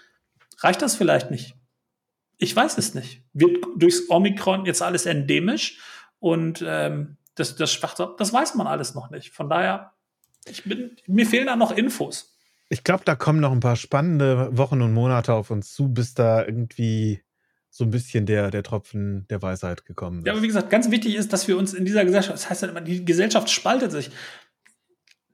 Reicht 0.59 0.81
das 0.81 0.95
vielleicht 0.95 1.29
nicht? 1.29 1.55
Ich 2.37 2.55
weiß 2.55 2.77
es 2.77 2.95
nicht. 2.95 3.21
Wird 3.33 3.63
durchs 3.75 4.09
Omikron 4.09 4.65
jetzt 4.65 4.81
alles 4.81 5.05
endemisch 5.05 5.79
und 6.19 6.63
ähm, 6.65 7.17
das, 7.35 7.55
das, 7.55 7.79
das 7.79 8.33
weiß 8.33 8.55
man 8.55 8.67
alles 8.67 8.95
noch 8.95 9.09
nicht. 9.09 9.31
Von 9.31 9.49
daher, 9.49 9.93
ich 10.45 10.63
bin, 10.63 10.95
mir 11.07 11.25
fehlen 11.25 11.47
da 11.47 11.55
noch 11.55 11.71
Infos. 11.71 12.37
Ich 12.69 12.83
glaube, 12.83 13.03
da 13.05 13.15
kommen 13.15 13.39
noch 13.39 13.51
ein 13.51 13.59
paar 13.59 13.75
spannende 13.75 14.57
Wochen 14.57 14.81
und 14.81 14.93
Monate 14.93 15.33
auf 15.33 15.51
uns 15.51 15.73
zu, 15.73 15.89
bis 15.89 16.13
da 16.13 16.43
irgendwie 16.45 17.21
so 17.69 17.85
ein 17.85 17.89
bisschen 17.89 18.25
der, 18.25 18.51
der 18.51 18.63
Tropfen 18.63 19.27
der 19.29 19.41
Weisheit 19.41 19.85
gekommen 19.85 20.19
ist. 20.19 20.27
Ja, 20.27 20.33
aber 20.33 20.43
wie 20.43 20.47
gesagt, 20.47 20.69
ganz 20.69 20.91
wichtig 20.91 21.15
ist, 21.15 21.33
dass 21.33 21.47
wir 21.47 21.57
uns 21.57 21.73
in 21.73 21.85
dieser 21.85 22.05
Gesellschaft, 22.05 22.35
das 22.35 22.49
heißt 22.49 22.61
ja 22.61 22.67
immer, 22.67 22.81
die 22.81 23.03
Gesellschaft 23.03 23.49
spaltet 23.49 23.91
sich. 23.91 24.11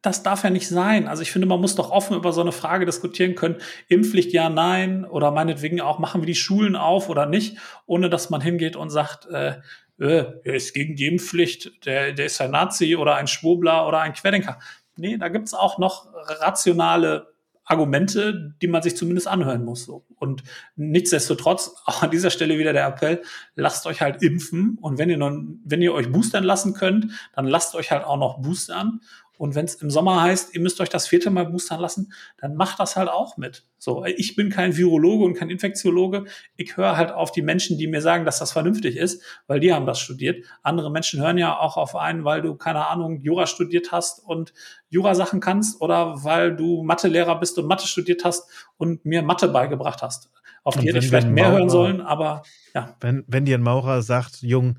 Das 0.02 0.24
darf 0.24 0.46
ja 0.46 0.50
nicht 0.50 0.70
sein. 0.70 1.10
Also 1.10 1.22
ich 1.22 1.32
finde, 1.34 1.48
man 1.48 1.60
muss 1.60 1.76
doch 1.76 1.92
offen 1.92 2.16
über 2.16 2.32
so 2.32 2.40
eine 2.40 2.54
Frage 2.54 2.86
diskutieren 2.86 3.36
können. 3.36 3.58
Impfpflicht 3.90 4.32
ja, 4.32 4.50
nein. 4.50 5.04
Oder 5.04 5.32
meinetwegen 5.32 5.82
auch, 5.82 6.00
machen 6.00 6.22
wir 6.22 6.28
die 6.28 6.36
Schulen 6.36 6.78
auf 6.78 7.10
oder 7.10 7.26
nicht, 7.26 7.58
ohne 7.86 8.10
dass 8.10 8.30
man 8.30 8.40
hingeht 8.40 8.78
und 8.78 8.90
sagt, 8.90 9.26
äh, 9.26 9.56
äh, 10.00 10.26
er 10.44 10.54
ist 10.56 10.74
gegen 10.74 10.96
die 10.96 11.08
Impfpflicht, 11.08 11.86
der, 11.86 12.14
der 12.14 12.26
ist 12.26 12.40
ein 12.42 12.52
Nazi 12.52 12.96
oder 12.96 13.16
ein 13.16 13.28
Schwurbler 13.28 13.88
oder 13.88 14.02
ein 14.02 14.14
Querdenker. 14.14 14.60
Nee, 14.96 15.18
da 15.18 15.30
gibt's 15.30 15.54
auch 15.54 15.78
noch 15.78 16.08
rationale 16.14 17.34
Argumente, 17.70 18.56
die 18.64 18.68
man 18.68 18.82
sich 18.82 18.98
zumindest 18.98 19.28
anhören 19.28 19.64
muss. 19.64 19.86
So. 19.86 20.04
Und 20.16 20.44
nichtsdestotrotz, 20.76 21.76
auch 21.86 22.02
an 22.02 22.12
dieser 22.12 22.32
Stelle 22.32 22.58
wieder 22.58 22.74
der 22.74 22.88
Appell, 22.88 23.22
lasst 23.56 23.86
euch 23.86 24.02
halt 24.02 24.24
impfen. 24.24 24.78
Und 24.82 24.98
wenn 24.98 25.10
ihr, 25.10 25.18
noch, 25.18 25.32
wenn 25.64 25.82
ihr 25.82 25.94
euch 25.94 26.12
boostern 26.12 26.44
lassen 26.44 26.74
könnt, 26.74 27.12
dann 27.36 27.46
lasst 27.46 27.76
euch 27.76 27.92
halt 27.92 28.04
auch 28.04 28.18
noch 28.18 28.42
boostern. 28.42 29.02
Und 29.40 29.56
wenn 29.56 29.64
es 29.64 29.76
im 29.76 29.90
Sommer 29.90 30.22
heißt, 30.22 30.54
ihr 30.54 30.60
müsst 30.60 30.82
euch 30.82 30.90
das 30.90 31.08
vierte 31.08 31.30
Mal 31.30 31.46
boostern 31.46 31.80
lassen, 31.80 32.12
dann 32.40 32.56
macht 32.56 32.78
das 32.78 32.98
halt 32.98 33.08
auch 33.08 33.38
mit. 33.38 33.64
So, 33.78 34.04
ich 34.04 34.36
bin 34.36 34.50
kein 34.50 34.76
Virologe 34.76 35.24
und 35.24 35.34
kein 35.34 35.50
Infektiologe. 35.50 36.26
Ich 36.58 36.76
höre 36.76 36.98
halt 36.98 37.14
auf 37.14 37.32
die 37.32 37.42
Menschen, 37.42 37.78
die 37.78 37.88
mir 37.88 38.02
sagen, 38.02 38.26
dass 38.26 38.40
das 38.40 38.52
vernünftig 38.52 38.98
ist, 38.98 39.24
weil 39.48 39.62
die 39.62 39.74
haben 39.74 39.86
das 39.86 40.02
studiert. 40.02 40.44
Andere 40.62 40.92
Menschen 40.92 41.22
hören 41.22 41.38
ja 41.38 41.58
auch 41.58 41.78
auf 41.78 41.96
einen, 41.96 42.26
weil 42.26 42.42
du, 42.42 42.56
keine 42.56 42.88
Ahnung, 42.88 43.22
Jura 43.22 43.48
studiert 43.48 43.94
hast 43.94 44.20
und 44.20 44.52
Jura-Sachen 44.90 45.40
kannst 45.40 45.80
oder 45.80 46.22
weil 46.26 46.54
du 46.54 46.84
Mathelehrer 46.84 47.40
bist 47.40 47.58
und 47.58 47.66
Mathe 47.66 47.88
studiert 47.88 48.26
hast 48.26 48.50
und 48.76 49.06
mir 49.06 49.22
Mathe 49.22 49.48
beigebracht 49.48 50.02
hast. 50.02 50.32
Auf 50.66 50.76
die 50.76 50.86
hätte 50.86 50.98
ich 50.98 51.08
vielleicht 51.08 51.30
mehr 51.30 51.46
Maurer, 51.46 51.60
hören 51.60 51.70
sollen, 51.70 52.02
aber 52.02 52.44
ja. 52.74 52.98
Wenn, 53.00 53.24
wenn 53.28 53.46
dir 53.46 53.58
ein 53.58 53.64
Maurer 53.64 54.02
sagt, 54.02 54.42
Jung, 54.42 54.76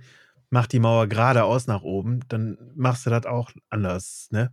mach 0.51 0.67
die 0.67 0.81
Mauer 0.81 1.07
geradeaus 1.07 1.67
nach 1.67 1.83
oben, 1.83 2.21
dann 2.29 2.59
machst 2.75 3.07
du 3.07 3.11
das 3.11 3.25
auch 3.27 3.51
anders, 3.71 4.29
ne? 4.31 4.53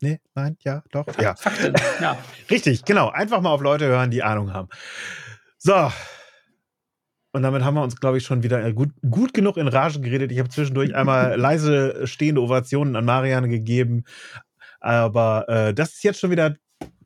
Nee, 0.00 0.20
nein, 0.34 0.56
ja, 0.60 0.82
doch, 0.90 1.06
ja. 1.18 1.34
Ja. 2.00 2.18
Richtig, 2.50 2.84
genau. 2.84 3.08
Einfach 3.08 3.40
mal 3.40 3.50
auf 3.50 3.62
Leute 3.62 3.86
hören, 3.86 4.10
die 4.10 4.22
Ahnung 4.22 4.52
haben. 4.52 4.68
So. 5.56 5.90
Und 7.32 7.42
damit 7.42 7.64
haben 7.64 7.74
wir 7.74 7.82
uns, 7.82 7.98
glaube 7.98 8.18
ich, 8.18 8.24
schon 8.24 8.42
wieder 8.42 8.70
gut, 8.72 8.90
gut 9.08 9.32
genug 9.32 9.56
in 9.56 9.66
Rage 9.66 10.00
geredet. 10.00 10.30
Ich 10.30 10.38
habe 10.38 10.50
zwischendurch 10.50 10.94
einmal 10.94 11.38
leise 11.38 12.06
stehende 12.06 12.42
Ovationen 12.42 12.96
an 12.96 13.06
Marianne 13.06 13.48
gegeben. 13.48 14.04
Aber 14.78 15.48
äh, 15.48 15.72
das 15.72 15.94
ist 15.94 16.04
jetzt 16.04 16.20
schon 16.20 16.30
wieder 16.30 16.56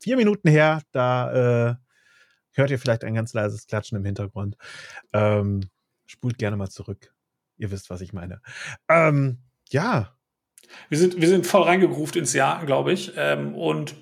vier 0.01 0.16
Minuten 0.16 0.49
her. 0.49 0.83
Da 0.90 1.71
äh, 1.71 1.75
hört 2.53 2.71
ihr 2.71 2.81
vielleicht 2.81 3.05
ein 3.05 3.14
ganz 3.14 3.33
leises 3.33 3.66
Klatschen 3.68 3.97
im 3.97 4.05
Hintergrund. 4.05 4.57
Ähm, 5.12 5.61
spult 6.07 6.37
gerne 6.37 6.57
mal 6.57 6.68
zurück. 6.68 7.12
Ihr 7.59 7.71
wisst, 7.71 7.90
was 7.90 8.01
ich 8.01 8.12
meine. 8.12 8.40
Ähm, 8.88 9.38
ja. 9.68 10.14
Wir 10.88 10.99
sind, 10.99 11.21
wir 11.21 11.29
sind 11.29 11.47
voll 11.47 11.62
reingegruft 11.62 12.16
ins 12.16 12.33
Jahr, 12.33 12.64
glaube 12.64 12.92
ich. 12.92 13.12
Ähm, 13.16 13.55
und 13.55 13.94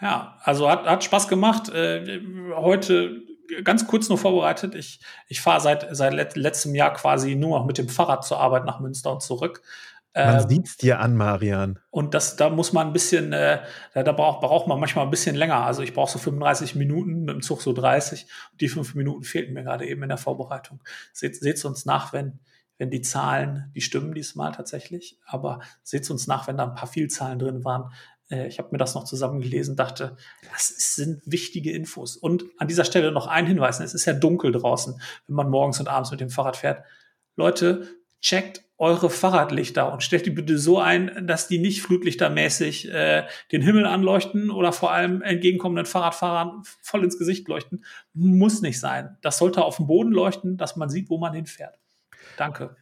ja, 0.00 0.38
also 0.42 0.70
hat, 0.70 0.84
hat 0.84 1.04
Spaß 1.04 1.28
gemacht. 1.28 1.68
Äh, 1.70 2.20
heute 2.54 3.22
ganz 3.64 3.86
kurz 3.86 4.08
nur 4.08 4.18
vorbereitet. 4.18 4.74
Ich, 4.74 5.00
ich 5.28 5.40
fahre 5.40 5.60
seit, 5.60 5.86
seit 5.90 6.36
letztem 6.36 6.74
Jahr 6.74 6.92
quasi 6.92 7.34
nur 7.34 7.58
noch 7.58 7.66
mit 7.66 7.78
dem 7.78 7.88
Fahrrad 7.88 8.24
zur 8.24 8.38
Arbeit 8.38 8.64
nach 8.64 8.80
Münster 8.80 9.12
und 9.12 9.22
zurück. 9.22 9.62
Man 10.14 10.40
ähm, 10.40 10.48
sieht's 10.48 10.76
dir 10.76 11.00
an, 11.00 11.16
Marian. 11.16 11.78
Und 11.90 12.14
das, 12.14 12.36
da 12.36 12.50
muss 12.50 12.72
man 12.72 12.88
ein 12.88 12.92
bisschen, 12.92 13.32
äh, 13.32 13.60
da, 13.94 14.02
da 14.02 14.12
braucht, 14.12 14.40
braucht 14.40 14.66
man 14.66 14.80
manchmal 14.80 15.04
ein 15.04 15.10
bisschen 15.10 15.36
länger. 15.36 15.64
Also 15.64 15.82
ich 15.82 15.94
brauche 15.94 16.10
so 16.10 16.18
35 16.18 16.74
Minuten, 16.74 17.24
mit 17.24 17.34
dem 17.34 17.42
Zug 17.42 17.62
so 17.62 17.72
30. 17.72 18.26
Und 18.52 18.60
die 18.60 18.68
fünf 18.68 18.94
Minuten 18.94 19.22
fehlten 19.22 19.54
mir 19.54 19.62
gerade 19.62 19.86
eben 19.86 20.02
in 20.02 20.08
der 20.08 20.18
Vorbereitung. 20.18 20.82
Seht, 21.12 21.36
seht's 21.36 21.64
uns 21.64 21.84
nach, 21.84 22.12
wenn, 22.12 22.40
wenn 22.78 22.90
die 22.90 23.02
Zahlen, 23.02 23.70
die 23.74 23.80
stimmen 23.80 24.14
diesmal 24.14 24.52
tatsächlich, 24.52 25.18
aber 25.26 25.60
seht 25.82 26.08
uns 26.10 26.26
nach, 26.26 26.46
wenn 26.46 26.56
da 26.56 26.64
ein 26.64 26.74
paar 26.74 26.88
Vielzahlen 26.88 27.38
drin 27.38 27.64
waren. 27.64 27.92
Äh, 28.30 28.46
ich 28.46 28.58
habe 28.58 28.68
mir 28.72 28.78
das 28.78 28.94
noch 28.94 29.04
zusammengelesen, 29.04 29.76
dachte, 29.76 30.16
das 30.52 30.68
sind 30.94 31.20
wichtige 31.26 31.72
Infos. 31.72 32.16
Und 32.16 32.44
an 32.58 32.68
dieser 32.68 32.84
Stelle 32.84 33.12
noch 33.12 33.26
ein 33.26 33.46
Hinweis, 33.46 33.80
es 33.80 33.94
ist 33.94 34.06
ja 34.06 34.14
dunkel 34.14 34.52
draußen, 34.52 35.00
wenn 35.26 35.36
man 35.36 35.50
morgens 35.50 35.80
und 35.80 35.88
abends 35.88 36.10
mit 36.10 36.20
dem 36.20 36.30
Fahrrad 36.30 36.56
fährt. 36.56 36.84
Leute, 37.36 37.88
checkt 38.20 38.62
eure 38.78 39.10
Fahrradlichter 39.10 39.92
und 39.92 40.02
stellt 40.02 40.26
die 40.26 40.30
bitte 40.30 40.56
so 40.58 40.78
ein, 40.78 41.26
dass 41.26 41.48
die 41.48 41.58
nicht 41.58 41.82
flutlichtermäßig 41.82 42.92
äh, 42.92 43.26
den 43.50 43.62
Himmel 43.62 43.86
anleuchten 43.86 44.50
oder 44.50 44.72
vor 44.72 44.92
allem 44.92 45.20
entgegenkommenden 45.22 45.86
Fahrradfahrern 45.86 46.62
voll 46.80 47.04
ins 47.04 47.18
Gesicht 47.18 47.48
leuchten. 47.48 47.84
Muss 48.14 48.60
nicht 48.60 48.78
sein. 48.78 49.16
Das 49.20 49.38
sollte 49.38 49.64
auf 49.64 49.76
dem 49.76 49.88
Boden 49.88 50.12
leuchten, 50.12 50.56
dass 50.56 50.76
man 50.76 50.90
sieht, 50.90 51.10
wo 51.10 51.18
man 51.18 51.34
hinfährt. 51.34 51.78
Danke. 52.38 52.76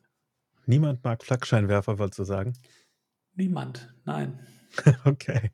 Niemand 0.67 1.03
mag 1.03 1.25
Flaggscheinwerfer, 1.25 1.99
wolltest 1.99 2.19
du 2.19 2.25
sagen? 2.25 2.53
Niemand, 3.35 3.95
nein. 4.05 4.39
okay. 5.05 5.51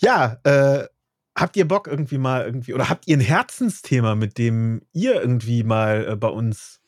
Ja, 0.00 0.38
äh, 0.44 0.86
habt 1.34 1.56
ihr 1.56 1.66
Bock 1.66 1.86
irgendwie 1.86 2.18
mal 2.18 2.44
irgendwie, 2.44 2.74
oder 2.74 2.90
habt 2.90 3.08
ihr 3.08 3.16
ein 3.16 3.22
Herzensthema, 3.22 4.14
mit 4.14 4.36
dem 4.36 4.82
ihr 4.92 5.20
irgendwie 5.20 5.62
mal 5.62 6.06
äh, 6.06 6.16
bei 6.16 6.28
uns 6.28 6.79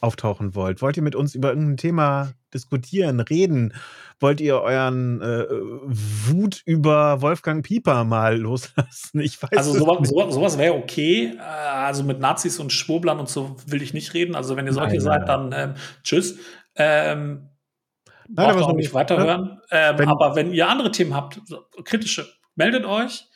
auftauchen 0.00 0.54
wollt? 0.54 0.82
Wollt 0.82 0.96
ihr 0.96 1.02
mit 1.02 1.14
uns 1.14 1.34
über 1.34 1.50
irgendein 1.50 1.76
Thema 1.76 2.32
diskutieren, 2.52 3.20
reden? 3.20 3.74
Wollt 4.18 4.40
ihr 4.40 4.60
euren 4.60 5.22
äh, 5.22 5.46
Wut 5.48 6.62
über 6.66 7.22
Wolfgang 7.22 7.64
Pieper 7.64 8.04
mal 8.04 8.36
loslassen? 8.38 9.20
Ich 9.20 9.42
weiß 9.42 9.56
also 9.56 9.72
sowas, 9.72 10.08
sowas, 10.08 10.34
sowas 10.34 10.58
wäre 10.58 10.74
okay. 10.74 11.34
Äh, 11.36 11.40
also 11.40 12.02
mit 12.02 12.20
Nazis 12.20 12.58
und 12.58 12.72
Schwurblern 12.72 13.18
und 13.18 13.28
so 13.28 13.56
will 13.66 13.82
ich 13.82 13.94
nicht 13.94 14.12
reden. 14.14 14.34
Also 14.34 14.56
wenn 14.56 14.66
ihr 14.66 14.72
solche 14.72 14.96
nein, 14.96 15.00
seid, 15.00 15.28
dann 15.28 15.52
ähm, 15.54 15.74
tschüss. 16.02 16.38
Ähm, 16.76 17.48
Nein, 18.32 18.54
braucht 18.54 18.70
auch 18.70 18.74
nicht 18.74 18.94
weiterhören. 18.94 19.42
Ne? 19.42 19.62
Ähm, 19.70 19.98
wenn, 19.98 20.08
aber 20.08 20.36
wenn 20.36 20.52
ihr 20.52 20.68
andere 20.68 20.92
Themen 20.92 21.14
habt, 21.14 21.40
kritische, 21.84 22.28
meldet 22.54 22.84
euch. 22.84 23.29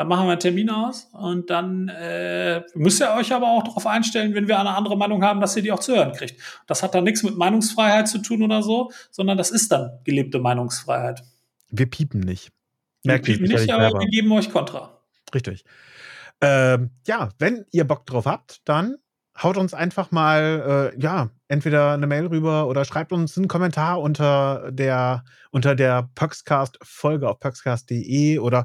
Dann 0.00 0.08
machen 0.08 0.28
wir 0.28 0.32
einen 0.32 0.40
Termin 0.40 0.70
aus 0.70 1.10
und 1.12 1.50
dann 1.50 1.90
äh, 1.90 2.62
müsst 2.74 3.02
ihr 3.02 3.12
euch 3.12 3.34
aber 3.34 3.48
auch 3.48 3.62
darauf 3.64 3.86
einstellen, 3.86 4.32
wenn 4.32 4.48
wir 4.48 4.58
eine 4.58 4.70
andere 4.70 4.96
Meinung 4.96 5.22
haben, 5.22 5.42
dass 5.42 5.54
ihr 5.56 5.62
die 5.62 5.70
auch 5.72 5.78
zu 5.78 5.94
hören 5.94 6.14
kriegt. 6.14 6.40
Das 6.66 6.82
hat 6.82 6.94
dann 6.94 7.04
nichts 7.04 7.22
mit 7.22 7.36
Meinungsfreiheit 7.36 8.08
zu 8.08 8.16
tun 8.16 8.42
oder 8.42 8.62
so, 8.62 8.90
sondern 9.10 9.36
das 9.36 9.50
ist 9.50 9.70
dann 9.70 9.98
gelebte 10.04 10.38
Meinungsfreiheit. 10.38 11.22
Wir 11.68 11.84
piepen 11.84 12.20
nicht. 12.20 12.48
Merkt 13.04 13.26
wir 13.26 13.34
piepen 13.34 13.52
nicht, 13.52 13.70
aber 13.70 13.90
wir 13.90 14.06
geben 14.06 14.32
euch 14.32 14.50
Kontra. 14.50 15.02
Richtig. 15.34 15.66
Ähm, 16.40 16.92
ja, 17.06 17.28
wenn 17.38 17.66
ihr 17.70 17.86
Bock 17.86 18.06
drauf 18.06 18.24
habt, 18.24 18.66
dann 18.66 18.96
haut 19.42 19.58
uns 19.58 19.74
einfach 19.74 20.12
mal, 20.12 20.92
äh, 20.96 20.98
ja, 20.98 21.28
entweder 21.48 21.92
eine 21.92 22.06
Mail 22.06 22.28
rüber 22.28 22.68
oder 22.68 22.86
schreibt 22.86 23.12
uns 23.12 23.36
einen 23.36 23.48
Kommentar 23.48 24.00
unter 24.00 24.72
der, 24.72 25.24
unter 25.50 25.74
der 25.74 26.08
Puxcast-Folge 26.14 27.28
auf 27.28 27.38
puxcast.de 27.38 28.38
oder 28.38 28.64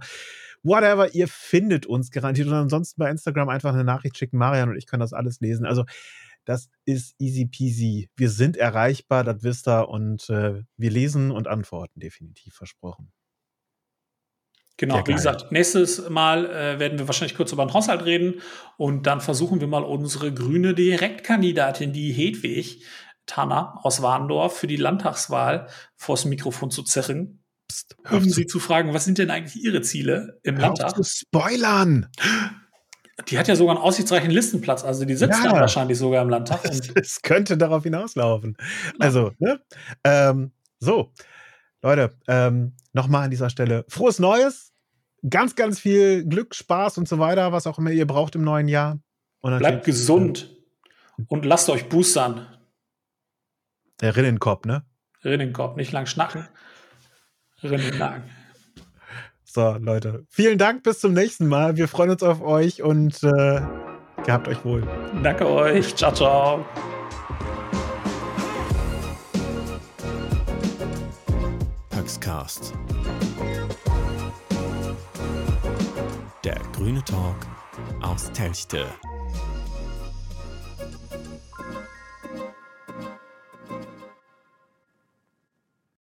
whatever, 0.66 1.14
ihr 1.14 1.28
findet 1.28 1.86
uns 1.86 2.12
garantiert. 2.12 2.48
Und 2.48 2.54
ansonsten 2.54 3.00
bei 3.00 3.10
Instagram 3.10 3.50
einfach 3.50 3.74
eine 3.74 3.84
Nachricht 3.84 4.18
schicken. 4.18 4.38
Marian 4.38 4.70
und 4.70 4.78
ich 4.78 4.88
können 4.88 5.02
das 5.02 5.14
alles 5.14 5.40
lesen. 5.40 5.66
Also 5.66 5.86
das 6.44 6.70
ist 6.86 7.16
easy 7.20 7.46
peasy. 7.46 8.10
Wir 8.16 8.30
sind 8.30 8.58
erreichbar, 8.58 9.24
das 9.24 9.44
wisst 9.44 9.68
ihr. 9.68 9.90
Und 9.90 10.30
äh, 10.30 10.64
wir 10.78 10.92
lesen 10.92 11.32
und 11.32 11.48
antworten 11.48 12.00
definitiv 12.00 12.54
versprochen. 12.56 13.12
Genau, 14.78 15.08
wie 15.08 15.14
gesagt, 15.14 15.54
nächstes 15.54 16.10
Mal 16.10 16.48
äh, 16.48 16.80
werden 16.80 17.00
wir 17.00 17.08
wahrscheinlich 17.08 17.38
kurz 17.38 17.54
über 17.54 17.66
den 17.66 17.74
Haushalt 17.74 18.04
reden 18.04 18.42
und 18.76 19.08
dann 19.08 19.22
versuchen 19.22 19.62
wir 19.62 19.68
mal 19.68 19.84
unsere 19.84 20.34
grüne 20.34 20.74
Direktkandidatin, 20.74 21.94
die 21.94 22.12
Hedwig 22.12 22.84
Tanner 23.26 23.80
aus 23.84 24.02
Warndorf, 24.02 24.58
für 24.58 24.68
die 24.68 24.76
Landtagswahl 24.76 25.70
vors 25.96 26.26
Mikrofon 26.26 26.72
zu 26.72 26.84
zerren 26.84 27.45
Psst, 27.68 27.96
um 28.12 28.30
sie 28.30 28.46
zu 28.46 28.60
fragen, 28.60 28.94
was 28.94 29.06
sind 29.06 29.18
denn 29.18 29.32
eigentlich 29.32 29.64
ihre 29.64 29.82
Ziele 29.82 30.40
im 30.44 30.56
hör 30.56 30.64
Landtag? 30.64 30.96
Zu 30.96 31.04
spoilern! 31.04 32.10
Die 33.30 33.38
hat 33.38 33.48
ja 33.48 33.56
sogar 33.56 33.76
einen 33.76 33.84
aussichtsreichen 33.84 34.30
Listenplatz, 34.30 34.84
also 34.84 35.06
die 35.06 35.16
sitzt 35.16 35.40
ja. 35.40 35.50
dann 35.50 35.60
wahrscheinlich 35.60 35.98
sogar 35.98 36.22
im 36.22 36.30
Landtag. 36.30 36.60
Es 36.96 37.22
könnte 37.22 37.58
darauf 37.58 37.84
hinauslaufen. 37.84 38.58
Also, 39.00 39.32
ne? 39.40 39.62
Ähm, 40.04 40.52
so. 40.80 41.14
Leute, 41.82 42.18
ähm, 42.28 42.76
nochmal 42.94 43.24
an 43.24 43.32
dieser 43.32 43.50
Stelle 43.50 43.86
frohes 43.88 44.20
Neues. 44.20 44.74
Ganz, 45.30 45.56
ganz 45.56 45.80
viel 45.80 46.26
Glück, 46.26 46.54
Spaß 46.54 46.98
und 46.98 47.08
so 47.08 47.18
weiter, 47.20 47.52
was 47.52 47.68
auch 47.68 47.80
immer 47.80 47.92
ihr 47.92 48.06
braucht 48.06 48.36
im 48.36 48.44
neuen 48.44 48.68
Jahr. 48.68 49.00
Bleibt 49.42 49.86
gesund 49.86 50.56
und 51.28 51.46
lasst 51.46 51.70
euch 51.70 51.88
boostern. 51.88 52.48
Der 54.02 54.16
Rinnenkopf, 54.16 54.66
ne? 54.66 54.84
Rinnenkopf, 55.24 55.78
nicht 55.78 55.92
lang 55.92 56.06
schnacken. 56.06 56.48
Rinnennacken. 57.66 58.24
So, 59.44 59.78
Leute. 59.80 60.26
Vielen 60.30 60.58
Dank, 60.58 60.84
bis 60.84 61.00
zum 61.00 61.14
nächsten 61.14 61.48
Mal. 61.48 61.78
Wir 61.78 61.88
freuen 61.88 62.10
uns 62.10 62.24
auf 62.24 62.42
euch 62.42 62.84
und 62.84 63.24
äh, 63.24 63.62
gehabt 64.26 64.50
euch 64.50 64.66
wohl. 64.66 64.84
Danke 65.24 65.48
euch. 65.48 65.96
Ciao, 65.96 66.14
ciao. 66.14 66.66
Paxcast. 71.90 72.74
Der 76.44 76.60
grüne 76.74 77.04
Talk 77.06 77.38
aus 78.02 78.32
Telchte. 78.34 78.86